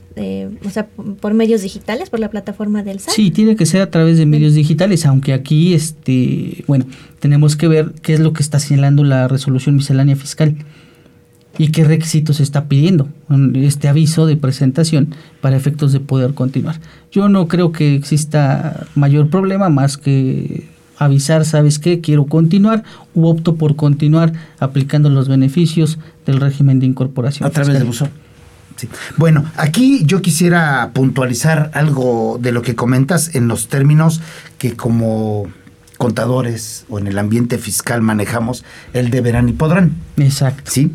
o 0.65 0.71
sea, 0.71 0.87
por 1.21 1.35
medios 1.35 1.62
digitales, 1.62 2.11
por 2.11 2.21
la 2.21 2.31
plataforma 2.31 2.83
del 2.83 3.01
SAT. 3.01 3.15
Sí, 3.15 3.31
tiene 3.31 3.57
que 3.57 3.67
ser 3.67 3.83
a 3.83 3.91
través 3.91 4.19
de 4.19 4.27
medios 4.27 4.55
digitales, 4.55 5.07
aunque 5.07 5.33
aquí, 5.33 5.75
este, 5.75 6.65
bueno, 6.67 6.87
tenemos 7.21 7.57
que 7.57 7.69
ver 7.69 7.93
qué 8.03 8.15
es 8.15 8.21
lo 8.21 8.33
que 8.33 8.43
está 8.43 8.59
señalando 8.59 9.05
la 9.05 9.29
resolución 9.29 9.77
miscelánea 9.77 10.17
fiscal. 10.17 10.57
y 11.59 11.69
qué 11.69 11.85
requisitos 11.85 12.37
se 12.38 12.43
está 12.43 12.65
pidiendo 12.65 13.09
este 13.55 13.87
aviso 13.87 14.25
de 14.25 14.37
presentación 14.37 15.15
para 15.43 15.55
efectos 15.55 15.93
de 15.93 16.01
poder 16.01 16.33
continuar. 16.33 16.81
Yo 17.11 17.29
no 17.29 17.47
creo 17.47 17.73
que 17.73 17.95
exista 17.95 18.87
mayor 18.95 19.29
problema 19.29 19.69
más 19.69 19.99
que 19.99 20.65
avisar, 21.05 21.45
¿sabes 21.45 21.79
qué? 21.79 22.01
Quiero 22.01 22.27
continuar 22.27 22.85
u 23.15 23.27
opto 23.27 23.57
por 23.57 23.77
continuar 23.77 24.33
aplicando 24.59 25.11
los 25.11 25.29
beneficios 25.29 25.99
del 26.27 26.41
régimen 26.41 26.81
de 26.81 26.87
incorporación. 26.87 27.47
A 27.47 27.51
través 27.51 27.75
del 27.75 27.85
buzón. 27.85 28.11
Bueno, 29.17 29.45
aquí 29.57 30.03
yo 30.07 30.23
quisiera 30.23 30.91
puntualizar 30.93 31.71
algo 31.75 32.38
de 32.41 32.53
lo 32.53 32.62
que 32.62 32.75
comentas 32.75 33.35
en 33.35 33.49
los 33.49 33.69
términos 33.69 34.21
que 34.59 34.75
como 34.75 35.47
contadores 35.99 36.85
o 36.88 36.99
en 36.99 37.07
el 37.07 37.19
ambiente 37.19 37.59
fiscal 37.59 38.03
manejamos, 38.03 38.65
el 38.93 39.11
deberán 39.11 39.49
y 39.49 39.53
podrán. 39.53 39.93
Exacto. 40.17 40.71
¿Sí? 40.71 40.93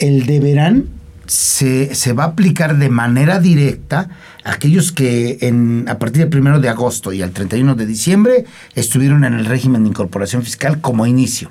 El 0.00 0.26
deberán 0.26 0.86
se, 1.26 1.94
se, 1.94 2.12
va 2.12 2.24
a 2.24 2.26
aplicar 2.28 2.76
de 2.78 2.88
manera 2.88 3.38
directa 3.38 4.08
aquellos 4.44 4.92
que 4.92 5.38
en, 5.42 5.84
a 5.88 5.98
partir 5.98 6.26
del 6.26 6.40
1 6.40 6.60
de 6.60 6.68
agosto 6.68 7.12
y 7.12 7.22
al 7.22 7.32
31 7.32 7.74
de 7.74 7.86
diciembre 7.86 8.44
estuvieron 8.74 9.24
en 9.24 9.34
el 9.34 9.46
régimen 9.46 9.82
de 9.84 9.90
incorporación 9.90 10.42
fiscal 10.42 10.80
como 10.80 11.06
inicio. 11.06 11.50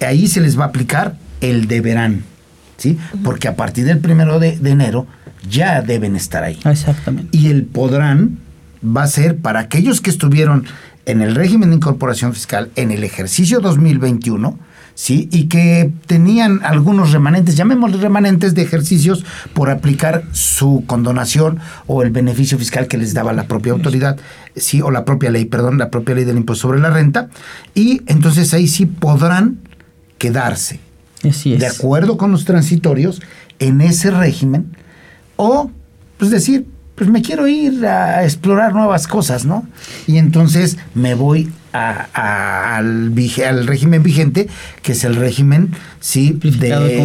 Ahí 0.00 0.28
se 0.28 0.40
les 0.40 0.58
va 0.58 0.64
a 0.64 0.68
aplicar 0.68 1.16
el 1.40 1.66
deberán. 1.68 2.24
¿sí? 2.76 2.98
Porque 3.22 3.48
a 3.48 3.56
partir 3.56 3.84
del 3.84 3.98
primero 3.98 4.38
de, 4.38 4.58
enero 4.64 5.06
ya 5.48 5.82
deben 5.82 6.16
estar 6.16 6.44
ahí. 6.44 6.58
Exactamente. 6.64 7.36
Y 7.36 7.48
el 7.48 7.64
podrán 7.64 8.38
va 8.84 9.02
a 9.02 9.08
ser 9.08 9.38
para 9.38 9.60
aquellos 9.60 10.00
que 10.00 10.10
estuvieron 10.10 10.64
en 11.08 11.22
el 11.22 11.34
régimen 11.34 11.70
de 11.70 11.76
incorporación 11.76 12.34
fiscal 12.34 12.70
en 12.76 12.90
el 12.90 13.02
ejercicio 13.02 13.60
2021, 13.60 14.58
¿sí? 14.94 15.26
Y 15.32 15.48
que 15.48 15.90
tenían 16.06 16.60
algunos 16.62 17.12
remanentes, 17.12 17.56
llamémosle 17.56 17.96
remanentes 17.96 18.54
de 18.54 18.60
ejercicios 18.60 19.24
por 19.54 19.70
aplicar 19.70 20.24
su 20.32 20.84
condonación 20.86 21.60
o 21.86 22.02
el 22.02 22.10
beneficio 22.10 22.58
fiscal 22.58 22.88
que 22.88 22.98
les 22.98 23.14
daba 23.14 23.32
la 23.32 23.48
propia 23.48 23.72
autoridad, 23.72 24.18
sí, 24.54 24.82
o 24.82 24.90
la 24.90 25.06
propia 25.06 25.30
ley, 25.30 25.46
perdón, 25.46 25.78
la 25.78 25.90
propia 25.90 26.14
ley 26.14 26.24
del 26.24 26.36
impuesto 26.36 26.68
sobre 26.68 26.80
la 26.80 26.90
renta, 26.90 27.30
y 27.74 28.02
entonces 28.06 28.52
ahí 28.52 28.68
sí 28.68 28.84
podrán 28.84 29.60
quedarse 30.18 30.78
de 31.22 31.66
acuerdo 31.66 32.18
con 32.18 32.32
los 32.32 32.44
transitorios 32.44 33.22
en 33.60 33.80
ese 33.80 34.10
régimen, 34.10 34.76
o 35.36 35.70
pues 36.18 36.30
decir, 36.30 36.66
pues 36.98 37.08
me 37.08 37.22
quiero 37.22 37.46
ir 37.46 37.86
a 37.86 38.24
explorar 38.24 38.74
nuevas 38.74 39.06
cosas, 39.06 39.44
¿no? 39.44 39.66
Y 40.08 40.18
entonces 40.18 40.78
me 40.94 41.14
voy 41.14 41.50
al, 41.72 42.06
al, 42.12 43.66
régimen 43.66 44.02
vigente, 44.02 44.48
que 44.82 44.92
es 44.92 45.04
el 45.04 45.14
régimen 45.14 45.70
sí, 46.00 46.40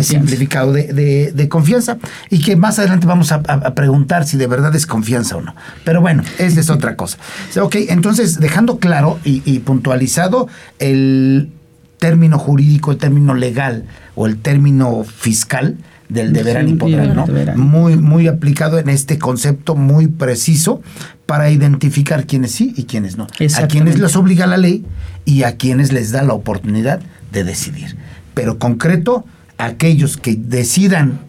simplificado, 0.02 0.74
de, 0.74 1.48
confianza, 1.48 2.00
y 2.32 2.42
que 2.42 2.56
más 2.56 2.80
adelante 2.80 3.06
vamos 3.06 3.32
a, 3.32 3.44
preguntar 3.76 4.26
si 4.26 4.38
de 4.38 4.48
verdad 4.48 4.76
es 4.76 4.88
confianza 4.88 5.38
o 5.38 5.42
no. 5.42 5.56
Pero 5.86 6.02
bueno, 6.02 6.24
esa 6.40 6.60
es 6.60 6.72
otra 6.72 6.96
cosa. 6.96 7.20
Ok, 7.62 7.76
entonces 7.90 8.40
dejando 8.40 8.80
claro 8.80 9.20
y 9.24 9.60
puntualizado 9.60 10.48
el 10.80 11.52
término 12.00 12.38
jurídico, 12.40 12.92
el 12.92 12.98
término 12.98 13.34
legal 13.34 13.86
o 14.16 14.26
el 14.26 14.38
término 14.38 15.04
fiscal 15.04 15.78
del 16.14 16.32
deberán 16.32 16.70
y 16.70 16.74
podrán, 16.76 17.16
¿no? 17.16 17.26
Muy, 17.56 17.98
muy 17.98 18.28
aplicado 18.28 18.80
en 18.80 18.90
este 18.90 19.18
concepto 19.18 19.76
muy 19.76 20.08
preciso 20.08 20.82
para 21.26 21.50
identificar 21.50 22.26
quiénes 22.26 22.52
sí 22.52 22.74
y 22.78 22.84
quiénes 22.84 23.18
no. 23.18 23.28
A 23.58 23.68
quienes 23.68 24.00
les 24.00 24.16
obliga 24.16 24.48
la 24.48 24.58
ley 24.58 24.86
y 25.26 25.44
a 25.44 25.58
quienes 25.58 25.92
les 25.92 26.12
da 26.12 26.24
la 26.24 26.34
oportunidad 26.34 27.02
de 27.32 27.44
decidir. 27.44 27.98
Pero 28.34 28.60
concreto, 28.60 29.26
aquellos 29.58 30.18
que 30.18 30.36
decidan 30.36 31.20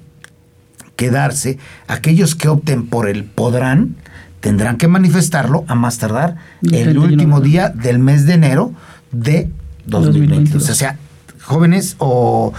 quedarse, 0.96 1.58
aquellos 1.86 2.34
que 2.34 2.48
opten 2.48 2.86
por 2.86 3.08
el 3.08 3.24
podrán, 3.24 3.96
tendrán 4.40 4.76
que 4.76 4.88
manifestarlo 4.88 5.64
a 5.68 5.74
más 5.74 5.98
tardar 5.98 6.36
el 6.70 6.98
último 6.98 7.40
día 7.40 7.70
del 7.70 7.98
mes 7.98 8.26
de 8.26 8.34
enero 8.34 8.74
de 9.10 9.48
2022. 9.86 10.68
O 10.68 10.74
sea, 10.74 10.98
jóvenes 11.44 11.96
o, 11.98 12.52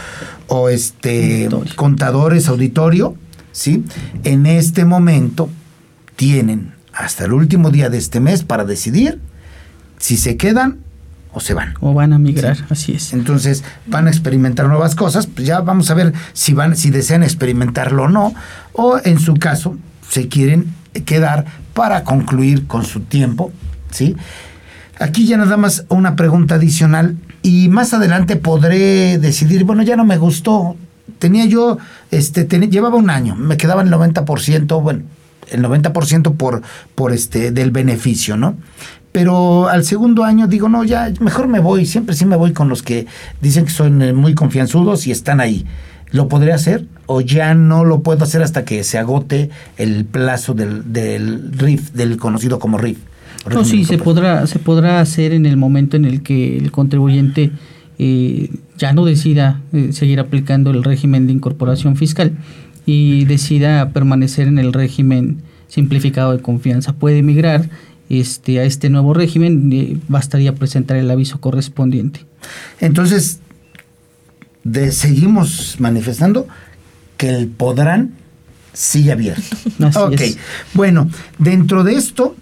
o 0.47 0.69
este 0.69 1.49
contadores, 1.75 2.47
auditorio, 2.47 3.15
¿sí? 3.51 3.83
En 4.23 4.45
este 4.45 4.85
momento 4.85 5.49
tienen 6.15 6.73
hasta 6.93 7.25
el 7.25 7.33
último 7.33 7.71
día 7.71 7.89
de 7.89 7.97
este 7.97 8.19
mes 8.19 8.43
para 8.43 8.63
decidir 8.63 9.19
si 9.97 10.17
se 10.17 10.37
quedan 10.37 10.79
o 11.33 11.41
se 11.41 11.53
van. 11.53 11.73
O 11.81 11.93
van 11.93 12.13
a 12.13 12.19
migrar, 12.19 12.57
así 12.69 12.93
es. 12.93 13.11
Entonces 13.11 13.63
van 13.87 14.07
a 14.07 14.09
experimentar 14.09 14.67
nuevas 14.67 14.95
cosas, 14.95 15.27
pues 15.27 15.45
ya 15.45 15.59
vamos 15.59 15.91
a 15.91 15.93
ver 15.93 16.13
si 16.33 16.53
van, 16.53 16.77
si 16.77 16.91
desean 16.91 17.23
experimentarlo 17.23 18.03
o 18.03 18.07
no, 18.07 18.33
o 18.71 18.99
en 19.03 19.19
su 19.19 19.33
caso 19.33 19.77
se 20.09 20.29
quieren 20.29 20.73
quedar 21.05 21.45
para 21.73 22.05
concluir 22.05 22.67
con 22.67 22.85
su 22.85 23.01
tiempo, 23.01 23.51
¿sí? 23.91 24.15
Aquí 24.97 25.27
ya 25.27 25.35
nada 25.35 25.57
más 25.57 25.85
una 25.89 26.15
pregunta 26.15 26.55
adicional 26.55 27.17
y 27.45 27.69
más 27.69 27.93
adelante 27.93 28.37
podré 28.37 29.19
decidir, 29.19 29.65
bueno, 29.65 29.83
ya 29.83 29.95
no 29.95 30.03
me 30.03 30.17
gustó. 30.17 30.75
Tenía 31.19 31.45
yo, 31.45 31.77
este, 32.09 32.47
llevaba 32.67 32.95
un 32.95 33.11
año, 33.11 33.35
me 33.35 33.55
quedaba 33.55 33.83
el 33.83 33.91
90%, 33.91 34.81
bueno, 34.81 35.03
el 35.51 35.63
90% 35.63 36.37
por, 36.37 36.63
por 36.95 37.13
este, 37.13 37.51
del 37.51 37.69
beneficio, 37.69 38.35
¿no? 38.35 38.55
Pero 39.11 39.69
al 39.69 39.85
segundo 39.85 40.23
año 40.23 40.47
digo, 40.47 40.69
no, 40.69 40.83
ya 40.83 41.13
mejor 41.19 41.47
me 41.47 41.59
voy, 41.59 41.85
siempre 41.85 42.15
sí 42.15 42.25
me 42.25 42.35
voy 42.35 42.51
con 42.51 42.67
los 42.67 42.81
que 42.81 43.05
dicen 43.41 43.65
que 43.65 43.71
son 43.71 44.01
eh, 44.01 44.11
muy 44.11 44.33
confianzudos 44.33 45.05
y 45.05 45.11
están 45.11 45.39
ahí. 45.39 45.67
¿Lo 46.09 46.27
podré 46.27 46.51
hacer? 46.51 46.87
¿O 47.05 47.21
ya 47.21 47.53
no 47.53 47.85
lo 47.85 48.01
puedo 48.01 48.23
hacer 48.23 48.41
hasta 48.41 48.65
que 48.65 48.83
se 48.83 48.97
agote 48.97 49.51
el 49.77 50.05
plazo 50.05 50.55
del, 50.55 50.91
del 50.91 51.51
RIF, 51.53 51.91
del 51.91 52.17
conocido 52.17 52.57
como 52.57 52.79
RIF? 52.79 52.97
No, 53.51 53.63
sí, 53.63 53.85
se 53.85 53.97
podrá, 53.97 54.47
se 54.47 54.59
podrá 54.59 54.99
hacer 54.99 55.33
en 55.33 55.45
el 55.45 55.57
momento 55.57 55.97
en 55.97 56.05
el 56.05 56.21
que 56.23 56.57
el 56.57 56.71
contribuyente 56.71 57.51
eh, 57.99 58.49
ya 58.77 58.93
no 58.93 59.05
decida 59.05 59.61
eh, 59.71 59.89
seguir 59.93 60.19
aplicando 60.19 60.71
el 60.71 60.83
régimen 60.83 61.27
de 61.27 61.33
incorporación 61.33 61.95
fiscal 61.95 62.33
y 62.85 63.25
decida 63.25 63.89
permanecer 63.91 64.47
en 64.47 64.59
el 64.59 64.73
régimen 64.73 65.41
simplificado 65.67 66.31
de 66.31 66.41
confianza. 66.41 66.93
Puede 66.93 67.19
emigrar 67.19 67.69
este, 68.09 68.59
a 68.59 68.63
este 68.63 68.89
nuevo 68.89 69.13
régimen, 69.13 69.71
eh, 69.73 69.97
bastaría 70.07 70.53
presentar 70.53 70.97
el 70.97 71.09
aviso 71.09 71.39
correspondiente. 71.39 72.21
Entonces, 72.79 73.39
de, 74.63 74.91
seguimos 74.91 75.75
manifestando 75.79 76.47
que 77.17 77.29
el 77.29 77.47
podrán 77.47 78.11
sigue 78.73 79.11
abierto. 79.11 79.55
ok, 79.95 80.21
bueno, 80.73 81.09
dentro 81.39 81.83
de 81.83 81.95
esto 81.95 82.35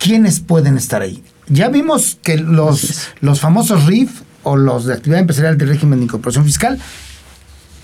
¿quiénes 0.00 0.40
pueden 0.40 0.76
estar 0.76 1.02
ahí? 1.02 1.22
Ya 1.48 1.68
vimos 1.68 2.18
que 2.22 2.38
los, 2.38 3.08
los 3.20 3.40
famosos 3.40 3.86
RIF 3.86 4.22
o 4.42 4.56
los 4.56 4.86
de 4.86 4.94
actividad 4.94 5.20
empresarial 5.20 5.58
del 5.58 5.68
régimen 5.68 6.00
de 6.00 6.06
incorporación 6.06 6.44
fiscal 6.44 6.80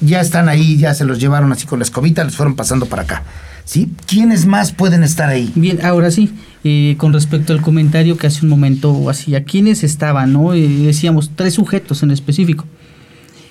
ya 0.01 0.21
están 0.21 0.49
ahí, 0.49 0.77
ya 0.77 0.95
se 0.95 1.05
los 1.05 1.21
llevaron 1.21 1.53
así 1.53 1.67
con 1.67 1.79
la 1.79 1.85
escobita, 1.85 2.25
los 2.25 2.37
fueron 2.37 2.57
pasando 2.57 2.87
para 2.87 3.03
acá. 3.03 3.23
¿Sí? 3.65 3.91
¿Quiénes 4.07 4.47
más 4.47 4.73
pueden 4.73 5.03
estar 5.03 5.29
ahí? 5.29 5.51
Bien, 5.57 5.85
ahora 5.85 6.11
sí, 6.11 6.33
eh, 6.63 6.95
con 6.99 7.13
respecto 7.13 7.53
al 7.53 7.63
comentario 7.63 8.17
que 8.17 8.29
hace 8.29 8.45
un 8.45 8.51
momento 8.51 9.11
hacía, 9.11 9.43
¿quiénes 9.45 9.83
estaban? 9.83 10.33
No? 10.33 10.55
Eh, 10.55 10.69
decíamos 10.69 11.33
tres 11.35 11.55
sujetos 11.55 12.03
en 12.03 12.13
específico. 12.13 12.65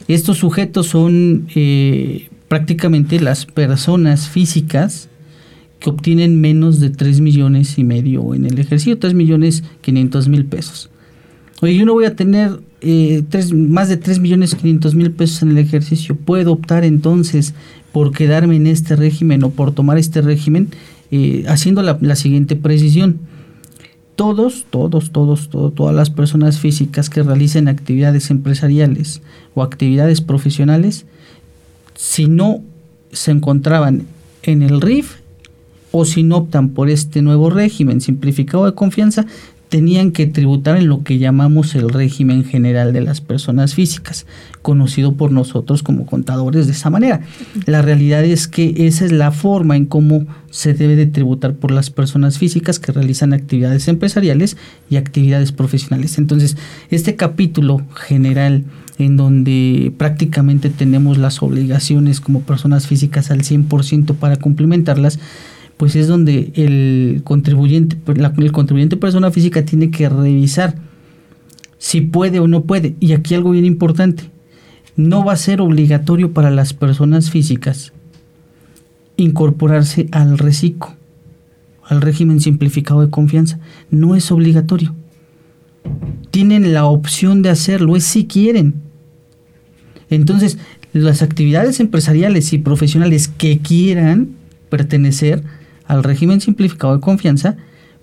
Estos 0.08 0.38
sujetos 0.38 0.88
son 0.88 1.47
eh, 1.56 2.30
prácticamente 2.47 3.19
las 3.19 3.45
personas 3.45 4.30
físicas 4.30 5.10
que 5.85 5.91
obtienen 5.91 6.41
menos 6.41 6.79
de 6.79 6.89
3 6.89 7.21
millones 7.21 7.77
y 7.77 7.83
medio 7.83 8.33
en 8.33 8.47
el 8.47 8.57
ejercicio, 8.57 8.97
3 8.97 9.13
millones 9.13 9.63
500 9.81 10.27
mil 10.29 10.45
pesos. 10.45 10.89
Oye, 11.61 11.77
yo 11.77 11.85
no 11.85 11.93
voy 11.93 12.05
a 12.05 12.15
tener 12.15 12.59
eh, 12.81 13.23
más 13.53 13.87
de 13.87 13.97
3 13.97 14.17
millones 14.17 14.55
500 14.55 14.95
mil 14.95 15.11
pesos 15.11 15.43
en 15.43 15.51
el 15.51 15.59
ejercicio. 15.59 16.15
¿Puedo 16.15 16.53
optar 16.53 16.85
entonces 16.85 17.53
por 17.91 18.11
quedarme 18.11 18.55
en 18.55 18.65
este 18.65 18.95
régimen 18.95 19.43
o 19.43 19.51
por 19.51 19.73
tomar 19.73 19.99
este 19.99 20.21
régimen 20.21 20.69
eh, 21.11 21.45
haciendo 21.47 21.83
la, 21.83 22.15
siguiente 22.15 22.55
precisión? 22.55 23.19
Todos, 24.15 24.65
todos, 24.71 25.11
todos, 25.11 25.51
todas 25.51 25.95
las 25.95 26.09
personas 26.09 26.57
físicas 26.57 27.11
que 27.11 27.21
realicen 27.21 27.67
actividades 27.67 28.31
empresariales 28.31 29.21
o 29.53 29.61
actividades 29.61 30.21
profesionales, 30.21 31.05
si 31.93 32.27
no 32.27 32.63
se 33.11 33.29
encontraban 33.29 34.07
en 34.41 34.63
el 34.63 34.81
RIF, 34.81 35.24
o 35.97 36.03
si 36.03 36.23
no 36.23 36.36
optan 36.36 36.71
por 36.71 36.89
este 36.89 37.21
nuevo 37.21 37.49
régimen 37.49 38.01
simplificado 38.01 38.65
de 38.65 38.73
confianza, 38.73 39.25
tenían 39.69 40.12
que 40.12 40.27
tributar 40.27 40.75
en 40.75 40.89
lo 40.89 41.03
que 41.03 41.19
llamamos 41.19 41.73
el 41.73 41.88
régimen 41.88 42.43
general 42.43 42.91
de 42.91 42.99
las 42.99 43.21
personas 43.21 43.75
físicas, 43.75 44.25
conocido 44.62 45.13
por 45.13 45.31
nosotros 45.31 45.84
como 45.84 46.05
contadores 46.05 46.65
de 46.65 46.73
esa 46.73 46.89
manera. 46.89 47.21
La 47.65 47.81
realidad 47.81 48.25
es 48.25 48.49
que 48.49 48.88
esa 48.88 49.05
es 49.05 49.13
la 49.13 49.31
forma 49.31 49.77
en 49.77 49.86
cómo 49.86 50.27
se 50.49 50.73
debe 50.73 50.97
de 50.97 51.05
tributar 51.05 51.53
por 51.55 51.71
las 51.71 51.89
personas 51.91 52.39
físicas 52.39 52.77
que 52.77 52.91
realizan 52.91 53.31
actividades 53.31 53.88
empresariales 53.88 54.58
y 54.89 54.97
actividades 54.97 55.53
profesionales. 55.53 56.17
Entonces, 56.17 56.58
este 56.89 57.15
capítulo 57.15 57.81
general 57.95 58.65
en 58.97 59.17
donde 59.17 59.93
prácticamente 59.97 60.69
tenemos 60.69 61.17
las 61.17 61.41
obligaciones 61.41 62.21
como 62.21 62.41
personas 62.41 62.88
físicas 62.88 63.31
al 63.31 63.43
100% 63.43 64.15
para 64.15 64.38
cumplimentarlas, 64.38 65.19
pues 65.77 65.95
es 65.95 66.07
donde 66.07 66.51
el 66.55 67.21
contribuyente, 67.23 67.97
el 68.38 68.51
contribuyente 68.51 68.97
persona 68.97 69.31
física 69.31 69.65
tiene 69.65 69.91
que 69.91 70.07
revisar 70.07 70.75
si 71.77 72.01
puede 72.01 72.39
o 72.39 72.47
no 72.47 72.63
puede. 72.63 72.95
Y 72.99 73.13
aquí 73.13 73.35
algo 73.35 73.51
bien 73.51 73.65
importante, 73.65 74.23
no 74.95 75.25
va 75.25 75.33
a 75.33 75.38
ser 75.38 75.61
obligatorio 75.61 76.31
para 76.31 76.49
las 76.49 76.73
personas 76.73 77.29
físicas 77.29 77.91
incorporarse 79.17 80.07
al 80.11 80.38
reciclo, 80.38 80.95
al 81.83 82.01
régimen 82.01 82.39
simplificado 82.39 83.01
de 83.01 83.09
confianza. 83.09 83.59
No 83.89 84.15
es 84.15 84.31
obligatorio. 84.31 84.95
Tienen 86.31 86.73
la 86.73 86.85
opción 86.85 87.41
de 87.41 87.49
hacerlo, 87.49 87.95
es 87.95 88.03
si 88.03 88.25
quieren. 88.25 88.75
Entonces, 90.09 90.57
las 90.93 91.21
actividades 91.21 91.79
empresariales 91.79 92.53
y 92.53 92.57
profesionales 92.57 93.27
que 93.27 93.59
quieran 93.59 94.29
pertenecer 94.69 95.43
al 95.87 96.03
régimen 96.03 96.41
simplificado 96.41 96.95
de 96.95 97.01
confianza 97.01 97.57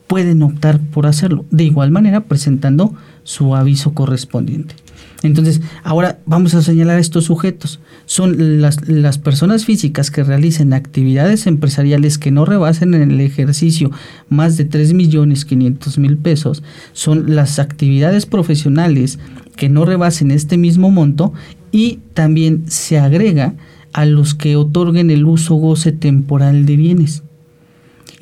pueden 0.06 0.42
optar 0.42 0.78
por 0.78 1.06
hacerlo, 1.06 1.44
de 1.50 1.64
igual 1.64 1.90
manera 1.90 2.24
presentando 2.24 2.94
su 3.22 3.56
aviso 3.56 3.94
correspondiente. 3.94 4.74
Entonces, 5.22 5.60
ahora 5.84 6.18
vamos 6.26 6.54
a 6.54 6.62
señalar 6.62 6.98
estos 6.98 7.24
sujetos. 7.24 7.80
Son 8.06 8.60
las, 8.60 8.88
las, 8.88 9.18
personas 9.18 9.64
físicas 9.64 10.10
que 10.10 10.24
realicen 10.24 10.72
actividades 10.72 11.46
empresariales 11.46 12.18
que 12.18 12.32
no 12.32 12.44
rebasen 12.44 12.94
en 12.94 13.10
el 13.12 13.20
ejercicio 13.20 13.90
más 14.28 14.56
de 14.56 14.64
3 14.64 14.94
millones 14.94 15.44
500 15.44 15.98
mil 15.98 16.18
pesos. 16.18 16.62
Son 16.92 17.34
las 17.34 17.58
actividades 17.60 18.26
profesionales 18.26 19.18
que 19.56 19.68
no 19.68 19.84
rebasen 19.84 20.30
este 20.30 20.56
mismo 20.56 20.90
monto 20.90 21.32
y 21.70 22.00
también 22.14 22.64
se 22.68 22.98
agrega 22.98 23.54
a 23.92 24.06
los 24.06 24.34
que 24.34 24.56
otorguen 24.56 25.10
el 25.10 25.24
uso 25.24 25.54
goce 25.54 25.92
temporal 25.92 26.66
de 26.66 26.76
bienes. 26.76 27.22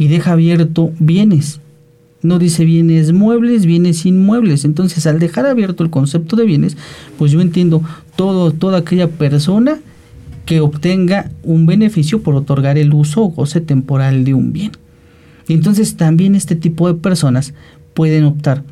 Y 0.01 0.09
deja 0.09 0.33
abierto 0.33 0.91
bienes 0.99 1.61
no 2.23 2.39
dice 2.39 2.65
bienes 2.65 3.13
muebles, 3.13 3.67
bienes 3.67 4.05
inmuebles. 4.05 4.65
Entonces, 4.65 5.07
al 5.07 5.19
dejar 5.19 5.47
abierto 5.47 5.83
el 5.83 5.91
concepto 5.91 6.37
de 6.37 6.45
bienes, 6.45 6.77
pues 7.19 7.33
yo 7.33 7.41
entiendo 7.41 7.83
todo, 8.17 8.53
toda 8.53 8.79
aquella 8.79 9.09
persona 9.09 9.81
que 10.45 10.61
obtenga 10.61 11.31
un 11.43 11.67
beneficio 11.67 12.23
por 12.23 12.35
otorgar 12.35 12.77
el 12.77 12.93
uso 12.93 13.23
o 13.23 13.29
goce 13.29 13.61
temporal 13.61 14.25
de 14.25 14.35
un 14.35 14.53
bien. 14.53 14.73
Entonces, 15.49 15.97
también 15.97 16.35
este 16.35 16.57
tipo 16.57 16.89
de 16.89 16.95
personas 16.95 17.55
pueden 17.95 18.25
optar 18.25 18.63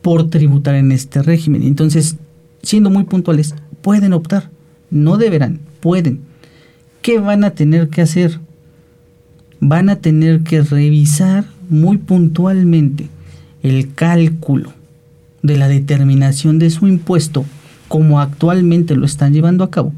por 0.00 0.30
tributar 0.30 0.74
en 0.74 0.92
este 0.92 1.22
régimen. 1.22 1.62
Entonces, 1.62 2.16
siendo 2.62 2.90
muy 2.90 3.04
puntuales, 3.04 3.54
pueden 3.80 4.12
optar, 4.12 4.50
no 4.90 5.16
deberán, 5.18 5.60
pueden. 5.80 6.20
¿Qué 7.00 7.18
van 7.18 7.42
a 7.42 7.50
tener 7.50 7.88
que 7.88 8.02
hacer? 8.02 8.38
Van 9.64 9.88
a 9.88 9.96
tener 10.00 10.40
que 10.40 10.60
revisar 10.60 11.44
muy 11.70 11.96
puntualmente 11.96 13.06
el 13.62 13.94
cálculo 13.94 14.72
de 15.40 15.56
la 15.56 15.68
determinación 15.68 16.58
de 16.58 16.68
su 16.68 16.88
impuesto 16.88 17.44
como 17.86 18.18
actualmente 18.18 18.96
lo 18.96 19.06
están 19.06 19.32
llevando 19.32 19.62
a 19.62 19.70
cabo 19.70 19.92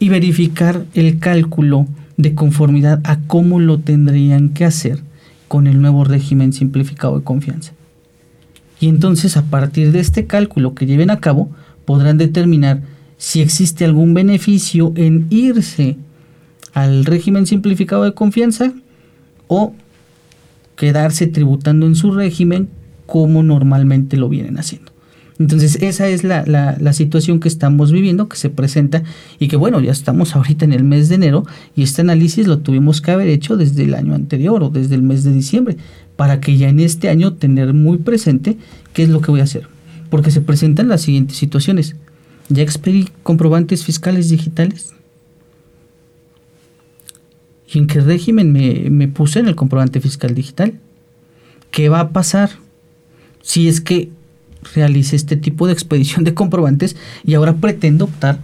y 0.00 0.08
verificar 0.08 0.84
el 0.94 1.20
cálculo 1.20 1.86
de 2.16 2.34
conformidad 2.34 3.00
a 3.04 3.20
cómo 3.28 3.60
lo 3.60 3.78
tendrían 3.78 4.48
que 4.48 4.64
hacer 4.64 4.98
con 5.46 5.68
el 5.68 5.80
nuevo 5.80 6.02
régimen 6.02 6.52
simplificado 6.52 7.16
de 7.16 7.22
confianza. 7.22 7.74
Y 8.80 8.88
entonces 8.88 9.36
a 9.36 9.44
partir 9.44 9.92
de 9.92 10.00
este 10.00 10.26
cálculo 10.26 10.74
que 10.74 10.86
lleven 10.86 11.10
a 11.10 11.20
cabo 11.20 11.48
podrán 11.84 12.18
determinar 12.18 12.82
si 13.18 13.40
existe 13.40 13.84
algún 13.84 14.14
beneficio 14.14 14.92
en 14.96 15.28
irse 15.30 15.96
al 16.72 17.04
régimen 17.04 17.46
simplificado 17.46 18.04
de 18.04 18.14
confianza 18.14 18.72
o 19.48 19.74
quedarse 20.76 21.26
tributando 21.26 21.86
en 21.86 21.94
su 21.94 22.12
régimen 22.12 22.68
como 23.06 23.42
normalmente 23.42 24.16
lo 24.16 24.28
vienen 24.28 24.58
haciendo. 24.58 24.92
Entonces 25.40 25.76
esa 25.80 26.06
es 26.06 26.22
la, 26.22 26.44
la, 26.44 26.92
situación 26.92 27.40
que 27.40 27.48
estamos 27.48 27.92
viviendo, 27.92 28.28
que 28.28 28.36
se 28.36 28.50
presenta 28.50 29.02
y 29.38 29.48
que 29.48 29.56
bueno, 29.56 29.80
ya 29.80 29.90
estamos 29.90 30.36
ahorita 30.36 30.66
en 30.66 30.74
el 30.74 30.84
mes 30.84 31.08
de 31.08 31.14
enero 31.14 31.46
y 31.74 31.82
este 31.82 32.02
análisis 32.02 32.46
lo 32.46 32.58
tuvimos 32.58 33.00
que 33.00 33.10
haber 33.10 33.28
hecho 33.28 33.56
desde 33.56 33.84
el 33.84 33.94
año 33.94 34.14
anterior 34.14 34.62
o 34.62 34.68
desde 34.68 34.96
el 34.96 35.02
mes 35.02 35.24
de 35.24 35.32
diciembre, 35.32 35.78
para 36.16 36.40
que 36.40 36.58
ya 36.58 36.68
en 36.68 36.78
este 36.78 37.08
año 37.08 37.32
tener 37.32 37.72
muy 37.72 37.96
presente 37.96 38.58
qué 38.92 39.02
es 39.02 39.08
lo 39.08 39.22
que 39.22 39.30
voy 39.30 39.40
a 39.40 39.44
hacer. 39.44 39.66
Porque 40.10 40.30
se 40.30 40.42
presentan 40.42 40.88
las 40.88 41.00
siguientes 41.00 41.38
situaciones. 41.38 41.96
Ya 42.50 42.62
expedí 42.62 43.08
comprobantes 43.22 43.82
fiscales 43.82 44.28
digitales, 44.28 44.92
¿Y 47.72 47.78
en 47.78 47.86
qué 47.86 48.00
régimen 48.00 48.52
me, 48.52 49.08
puse 49.08 49.38
en 49.38 49.46
el 49.46 49.54
comprobante 49.54 50.00
fiscal 50.00 50.34
digital? 50.34 50.74
¿Qué 51.70 51.88
va 51.88 52.00
a 52.00 52.08
pasar 52.10 52.50
si 53.42 53.68
es 53.68 53.80
que 53.80 54.10
realice 54.74 55.14
este 55.14 55.36
tipo 55.36 55.66
de 55.66 55.72
expedición 55.72 56.24
de 56.24 56.34
comprobantes 56.34 56.96
y 57.24 57.34
ahora 57.34 57.54
pretendo 57.54 58.06
optar 58.06 58.38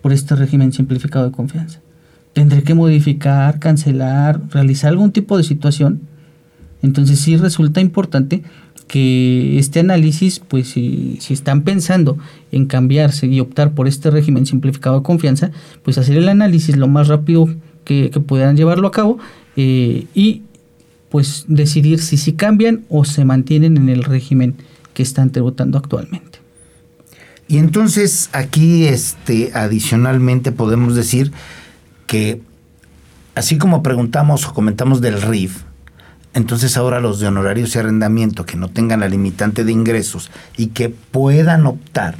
por 0.00 0.12
este 0.12 0.34
régimen 0.36 0.72
simplificado 0.72 1.26
de 1.26 1.32
confianza? 1.32 1.80
¿Tendré 2.32 2.62
que 2.62 2.74
modificar, 2.74 3.58
cancelar, 3.58 4.40
realizar 4.50 4.90
algún 4.90 5.12
tipo 5.12 5.36
de 5.36 5.44
situación? 5.44 6.00
Entonces 6.82 7.18
sí 7.18 7.36
resulta 7.36 7.80
importante 7.82 8.42
que 8.88 9.58
este 9.58 9.80
análisis, 9.80 10.38
pues 10.38 10.68
si, 10.68 11.18
si, 11.20 11.34
están 11.34 11.62
pensando 11.62 12.16
en 12.52 12.66
cambiarse 12.66 13.26
y 13.26 13.40
optar 13.40 13.72
por 13.72 13.88
este 13.88 14.10
régimen 14.10 14.46
simplificado 14.46 14.98
de 14.98 15.02
confianza, 15.02 15.50
pues 15.82 15.98
hacer 15.98 16.16
el 16.16 16.28
análisis 16.28 16.76
lo 16.76 16.86
más 16.86 17.08
rápido 17.08 17.48
que, 17.86 18.10
puedan 18.26 18.56
llevarlo 18.56 18.88
a 18.88 18.92
cabo 18.92 19.18
eh, 19.56 20.06
y 20.12 20.42
pues 21.08 21.46
decidir 21.48 22.02
si 22.02 22.18
sí 22.18 22.32
cambian 22.34 22.84
o 22.90 23.06
se 23.06 23.24
mantienen 23.24 23.78
en 23.78 23.88
el 23.88 24.04
régimen 24.04 24.56
que 24.92 25.02
están 25.02 25.30
tributando 25.30 25.78
actualmente. 25.78 26.40
Y 27.48 27.58
entonces 27.58 28.28
aquí 28.32 28.86
este 28.86 29.52
adicionalmente 29.54 30.50
podemos 30.50 30.96
decir 30.96 31.32
que 32.06 32.42
así 33.34 33.56
como 33.56 33.82
preguntamos 33.82 34.46
o 34.46 34.52
comentamos 34.52 35.00
del 35.00 35.22
RIF, 35.22 35.62
entonces 36.34 36.76
ahora 36.76 37.00
los 37.00 37.20
de 37.20 37.28
honorarios 37.28 37.74
y 37.74 37.78
arrendamiento 37.78 38.44
que 38.44 38.56
no 38.56 38.68
tengan 38.68 39.00
la 39.00 39.08
limitante 39.08 39.64
de 39.64 39.72
ingresos 39.72 40.30
y 40.56 40.68
que 40.68 40.88
puedan 40.88 41.66
optar 41.66 42.16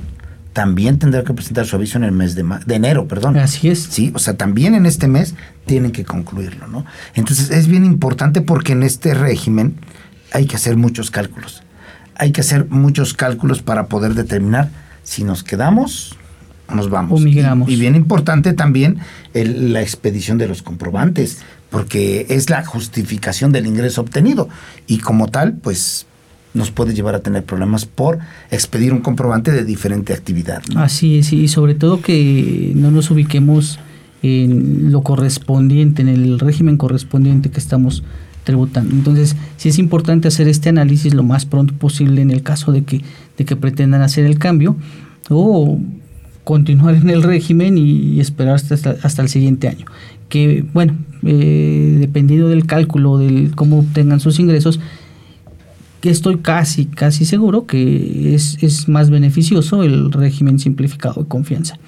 también 0.56 0.98
tendrá 0.98 1.22
que 1.22 1.34
presentar 1.34 1.66
su 1.66 1.76
aviso 1.76 1.98
en 1.98 2.04
el 2.04 2.12
mes 2.12 2.34
de, 2.34 2.42
de 2.64 2.74
enero, 2.74 3.06
perdón. 3.06 3.36
Así 3.36 3.68
es. 3.68 3.78
Sí, 3.90 4.10
o 4.14 4.18
sea, 4.18 4.38
también 4.38 4.74
en 4.74 4.86
este 4.86 5.06
mes 5.06 5.34
tienen 5.66 5.92
que 5.92 6.06
concluirlo, 6.06 6.66
¿no? 6.66 6.86
Entonces 7.14 7.50
es 7.50 7.68
bien 7.68 7.84
importante 7.84 8.40
porque 8.40 8.72
en 8.72 8.82
este 8.82 9.12
régimen 9.12 9.74
hay 10.32 10.46
que 10.46 10.56
hacer 10.56 10.78
muchos 10.78 11.10
cálculos. 11.10 11.62
Hay 12.14 12.32
que 12.32 12.40
hacer 12.40 12.68
muchos 12.70 13.12
cálculos 13.12 13.60
para 13.60 13.88
poder 13.88 14.14
determinar 14.14 14.70
si 15.02 15.24
nos 15.24 15.44
quedamos 15.44 16.16
o 16.68 16.74
nos 16.74 16.88
vamos. 16.88 17.20
O 17.20 17.22
migramos. 17.22 17.68
Y, 17.68 17.76
bien 17.76 17.94
importante 17.94 18.54
también 18.54 19.00
la 19.34 19.82
expedición 19.82 20.38
de 20.38 20.48
los 20.48 20.62
comprobantes, 20.62 21.40
porque 21.68 22.24
es 22.30 22.48
la 22.48 22.64
justificación 22.64 23.52
del 23.52 23.66
ingreso 23.66 24.00
obtenido. 24.00 24.48
Y 24.86 25.00
como 25.00 25.28
tal, 25.28 25.52
pues 25.52 26.06
nos 26.56 26.70
puede 26.70 26.94
llevar 26.94 27.14
a 27.14 27.20
tener 27.20 27.44
problemas 27.44 27.86
por 27.86 28.18
expedir 28.50 28.92
un 28.92 29.00
comprobante 29.00 29.52
de 29.52 29.64
diferente 29.64 30.12
actividad. 30.12 30.62
Así 30.74 31.18
es, 31.18 31.32
y 31.32 31.48
sobre 31.48 31.74
todo 31.74 32.00
que 32.00 32.72
no 32.74 32.90
nos 32.90 33.10
ubiquemos 33.10 33.78
en 34.22 34.90
lo 34.90 35.02
correspondiente, 35.02 36.02
en 36.02 36.08
el 36.08 36.38
régimen 36.40 36.76
correspondiente 36.76 37.50
que 37.50 37.60
estamos 37.60 38.02
tributando. 38.44 38.94
Entonces, 38.94 39.36
sí 39.56 39.68
es 39.68 39.78
importante 39.78 40.28
hacer 40.28 40.48
este 40.48 40.68
análisis 40.68 41.14
lo 41.14 41.22
más 41.22 41.44
pronto 41.44 41.74
posible 41.74 42.22
en 42.22 42.30
el 42.30 42.42
caso 42.42 42.72
de 42.72 42.82
que, 42.82 43.02
de 43.36 43.44
que 43.44 43.56
pretendan 43.56 44.02
hacer 44.02 44.24
el 44.24 44.38
cambio 44.38 44.76
o 45.28 45.78
continuar 46.44 46.94
en 46.94 47.10
el 47.10 47.22
régimen 47.22 47.76
y 47.76 48.20
esperar 48.20 48.54
hasta, 48.54 48.96
hasta 49.02 49.22
el 49.22 49.28
siguiente 49.28 49.68
año. 49.68 49.86
Que, 50.28 50.64
bueno, 50.72 50.96
eh, 51.24 51.96
dependiendo 51.98 52.48
del 52.48 52.66
cálculo, 52.66 53.18
de 53.18 53.50
cómo 53.54 53.80
obtengan 53.80 54.20
sus 54.20 54.38
ingresos, 54.38 54.78
que 56.06 56.12
estoy 56.12 56.38
casi, 56.38 56.86
casi 56.86 57.24
seguro 57.24 57.66
que 57.66 58.32
es, 58.32 58.58
es 58.62 58.86
más 58.86 59.10
beneficioso 59.10 59.82
el 59.82 60.12
régimen 60.12 60.60
simplificado 60.60 61.22
de 61.22 61.28
confianza. 61.28 61.80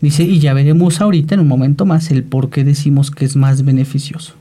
Dice, 0.00 0.22
y 0.22 0.38
ya 0.38 0.54
veremos 0.54 1.00
ahorita 1.00 1.34
en 1.34 1.40
un 1.40 1.48
momento 1.48 1.84
más 1.84 2.12
el 2.12 2.22
por 2.22 2.50
qué 2.50 2.62
decimos 2.62 3.10
que 3.10 3.24
es 3.24 3.34
más 3.34 3.64
beneficioso. 3.64 4.34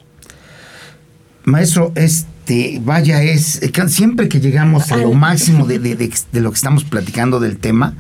Maestro, 1.46 1.94
este, 1.96 2.80
vaya, 2.86 3.24
es 3.24 3.60
siempre 3.88 4.30
que 4.30 4.40
llegamos 4.40 4.92
a 4.92 4.98
lo 4.98 5.14
máximo 5.14 5.66
de, 5.66 5.80
de, 5.80 5.96
de, 5.96 6.42
lo 6.42 6.52
que 6.52 6.56
estamos 6.56 6.84
platicando 6.84 7.40
del 7.40 7.58
tema, 7.58 7.96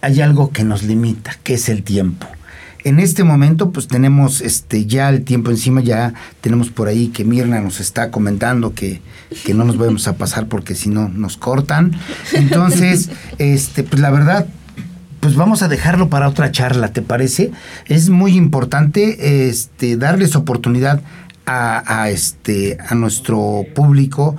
hay 0.00 0.22
algo 0.22 0.50
que 0.50 0.64
nos 0.64 0.82
limita, 0.82 1.38
que 1.44 1.54
es 1.54 1.68
el 1.68 1.84
tiempo. 1.84 2.26
En 2.84 2.98
este 2.98 3.24
momento, 3.24 3.70
pues 3.70 3.86
tenemos 3.86 4.40
este 4.40 4.86
ya 4.86 5.08
el 5.08 5.24
tiempo 5.24 5.50
encima, 5.50 5.80
ya 5.80 6.14
tenemos 6.40 6.70
por 6.70 6.88
ahí 6.88 7.08
que 7.08 7.24
Mirna 7.24 7.60
nos 7.60 7.80
está 7.80 8.10
comentando 8.10 8.74
que, 8.74 9.00
que 9.44 9.54
no 9.54 9.64
nos 9.64 9.78
vamos 9.78 10.08
a 10.08 10.16
pasar 10.16 10.46
porque 10.46 10.74
si 10.74 10.88
no 10.88 11.08
nos 11.08 11.36
cortan. 11.36 11.92
Entonces, 12.32 13.10
este, 13.38 13.84
pues 13.84 14.00
la 14.00 14.10
verdad, 14.10 14.46
pues 15.20 15.36
vamos 15.36 15.62
a 15.62 15.68
dejarlo 15.68 16.08
para 16.08 16.28
otra 16.28 16.50
charla, 16.50 16.92
¿te 16.92 17.02
parece? 17.02 17.52
Es 17.86 18.10
muy 18.10 18.36
importante 18.36 19.48
este, 19.48 19.96
darles 19.96 20.34
oportunidad 20.34 21.02
a, 21.46 22.08
este, 22.08 22.78
a 22.88 22.94
nuestro 22.94 23.64
público, 23.74 24.36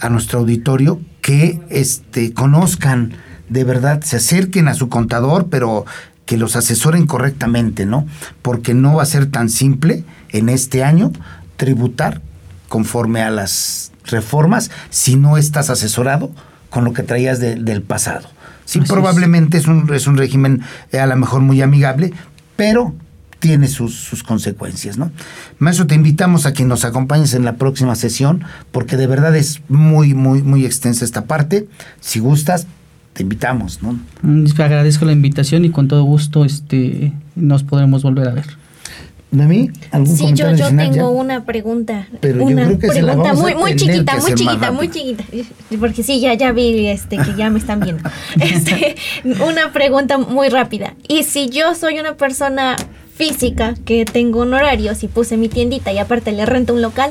a 0.00 0.08
nuestro 0.08 0.40
auditorio, 0.40 1.00
que 1.20 1.60
este, 1.70 2.32
conozcan 2.32 3.14
de 3.48 3.64
verdad, 3.64 4.02
se 4.02 4.16
acerquen 4.16 4.68
a 4.68 4.74
su 4.74 4.88
contador, 4.88 5.48
pero 5.48 5.84
que 6.26 6.36
los 6.36 6.56
asesoren 6.56 7.06
correctamente, 7.06 7.86
¿no? 7.86 8.06
Porque 8.42 8.74
no 8.74 8.96
va 8.96 9.04
a 9.04 9.06
ser 9.06 9.26
tan 9.26 9.48
simple 9.48 10.04
en 10.30 10.48
este 10.48 10.84
año 10.84 11.12
tributar 11.56 12.20
conforme 12.68 13.22
a 13.22 13.30
las 13.30 13.92
reformas 14.04 14.70
si 14.90 15.16
no 15.16 15.38
estás 15.38 15.70
asesorado 15.70 16.30
con 16.68 16.84
lo 16.84 16.92
que 16.92 17.02
traías 17.02 17.40
del 17.40 17.82
pasado. 17.82 18.28
Sí, 18.64 18.80
probablemente 18.80 19.56
es. 19.56 19.68
un, 19.68 19.92
es 19.94 20.08
un 20.08 20.16
régimen 20.16 20.62
eh, 20.92 20.98
a 20.98 21.06
lo 21.06 21.16
mejor 21.16 21.40
muy 21.40 21.62
amigable, 21.62 22.12
pero 22.56 22.94
tiene 23.38 23.68
sus, 23.68 24.24
consecuencias, 24.24 24.98
¿no? 24.98 25.12
Maestro, 25.58 25.86
te 25.86 25.94
invitamos 25.94 26.46
a 26.46 26.52
que 26.52 26.64
nos 26.64 26.84
acompañes 26.84 27.34
en 27.34 27.44
la 27.44 27.56
próxima 27.56 27.94
sesión, 27.94 28.42
porque 28.72 28.96
de 28.96 29.06
verdad 29.06 29.36
es 29.36 29.60
muy, 29.68 30.14
muy, 30.14 30.42
muy 30.42 30.66
extensa 30.66 31.04
esta 31.04 31.26
parte. 31.26 31.68
Si 32.00 32.18
gustas, 32.18 32.66
te 33.16 33.22
invitamos, 33.22 33.82
¿no? 33.82 33.98
Mm, 34.22 34.46
agradezco 34.58 35.06
la 35.06 35.12
invitación 35.12 35.64
y 35.64 35.70
con 35.70 35.88
todo 35.88 36.04
gusto 36.04 36.44
este, 36.44 37.12
nos 37.34 37.62
podremos 37.62 38.02
volver 38.02 38.28
a 38.28 38.32
ver. 38.32 38.44
Noemí, 39.30 39.70
¿algún 39.90 40.16
sí, 40.16 40.32
yo, 40.34 40.54
yo 40.54 40.68
tengo 40.68 41.10
una 41.10 41.44
pregunta. 41.44 42.08
Pero 42.20 42.44
una 42.44 42.70
yo 42.70 42.78
creo 42.78 42.92
que 42.92 43.02
pregunta 43.02 43.34
muy, 43.34 43.54
muy 43.54 43.74
chiquita, 43.74 44.16
muy 44.18 44.34
chiquita, 44.34 44.70
muy 44.70 44.88
chiquita. 44.88 45.24
Porque 45.80 46.02
sí, 46.02 46.20
ya, 46.20 46.34
ya 46.34 46.52
vi 46.52 46.86
este, 46.86 47.16
que 47.16 47.34
ya 47.36 47.50
me 47.50 47.58
están 47.58 47.80
viendo. 47.80 48.08
Este, 48.40 48.96
una 49.44 49.72
pregunta 49.72 50.18
muy 50.18 50.48
rápida. 50.48 50.94
Y 51.08 51.24
si 51.24 51.48
yo 51.48 51.74
soy 51.74 51.98
una 51.98 52.16
persona 52.16 52.76
física 53.14 53.74
que 53.84 54.04
tengo 54.04 54.42
un 54.42 54.54
horario, 54.54 54.94
si 54.94 55.08
puse 55.08 55.36
mi 55.36 55.48
tiendita 55.48 55.92
y 55.92 55.98
aparte 55.98 56.32
le 56.32 56.46
rento 56.46 56.74
un 56.74 56.82
local, 56.82 57.10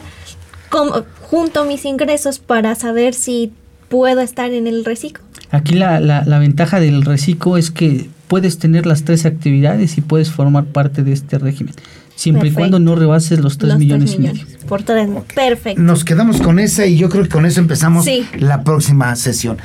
¿cómo, 0.70 1.04
junto 1.22 1.66
mis 1.66 1.84
ingresos 1.84 2.40
para 2.40 2.76
saber 2.76 3.14
si 3.14 3.52
puedo 3.88 4.22
estar 4.22 4.52
en 4.52 4.68
el 4.68 4.86
reciclo? 4.86 5.24
Aquí 5.52 5.76
la, 5.76 6.00
la, 6.00 6.40
ventaja 6.40 6.80
del 6.80 7.04
reciclo 7.04 7.58
es 7.58 7.72
que 7.72 8.10
puedes 8.28 8.58
tener 8.58 8.86
las 8.86 9.04
tres 9.04 9.26
actividades 9.26 9.98
y 9.98 10.02
puedes 10.02 10.32
formar 10.32 10.66
parte 10.66 11.04
de 11.04 11.14
este 11.14 11.38
régimen 11.38 11.74
siempre 12.16 12.50
y 12.50 12.52
cuando 12.52 12.80
no 12.80 12.96
rebases 12.96 13.40
los 13.40 13.58
3 13.58 13.78
millones, 13.78 14.16
y 14.16 14.20
medio. 14.20 14.46
Por 14.68 14.84
tres, 14.84 15.08
perfecto. 15.36 15.82
Nos 15.82 16.04
quedamos 16.04 16.42
con 16.42 16.60
esa 16.60 16.86
y 16.86 16.98
yo 16.98 17.10
creo 17.10 17.24
que 17.24 17.30
con 17.30 17.46
eso 17.46 17.60
empezamos 17.60 18.06
la 18.40 18.64
próxima 18.64 19.16
sesión. 19.16 19.58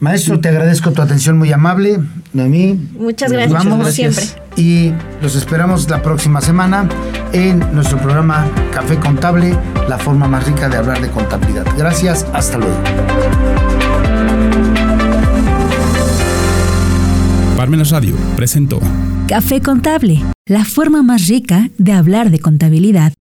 Maestro, 0.00 0.40
te 0.40 0.48
agradezco 0.48 0.92
tu 0.92 1.00
atención 1.00 1.38
muy 1.38 1.52
amable, 1.52 1.98
Noemí. 2.32 2.74
Muchas 2.98 3.32
gracias, 3.32 3.64
como 3.64 3.84
siempre. 3.86 4.24
Y 4.56 4.92
los 5.22 5.34
esperamos 5.34 5.88
la 5.88 6.02
próxima 6.02 6.40
semana 6.40 6.88
en 7.32 7.60
nuestro 7.74 7.98
programa 7.98 8.46
Café 8.72 8.96
Contable, 8.96 9.56
la 9.88 9.98
forma 9.98 10.28
más 10.28 10.46
rica 10.46 10.68
de 10.68 10.76
hablar 10.76 11.00
de 11.00 11.08
contabilidad. 11.08 11.66
Gracias, 11.76 12.26
hasta 12.32 12.58
luego. 12.58 12.76
Parmenas 17.56 17.90
Radio 17.90 18.14
presentó 18.36 18.80
Café 19.26 19.62
Contable, 19.62 20.22
la 20.44 20.66
forma 20.66 21.02
más 21.02 21.28
rica 21.28 21.70
de 21.78 21.92
hablar 21.92 22.30
de 22.30 22.40
contabilidad 22.40 23.14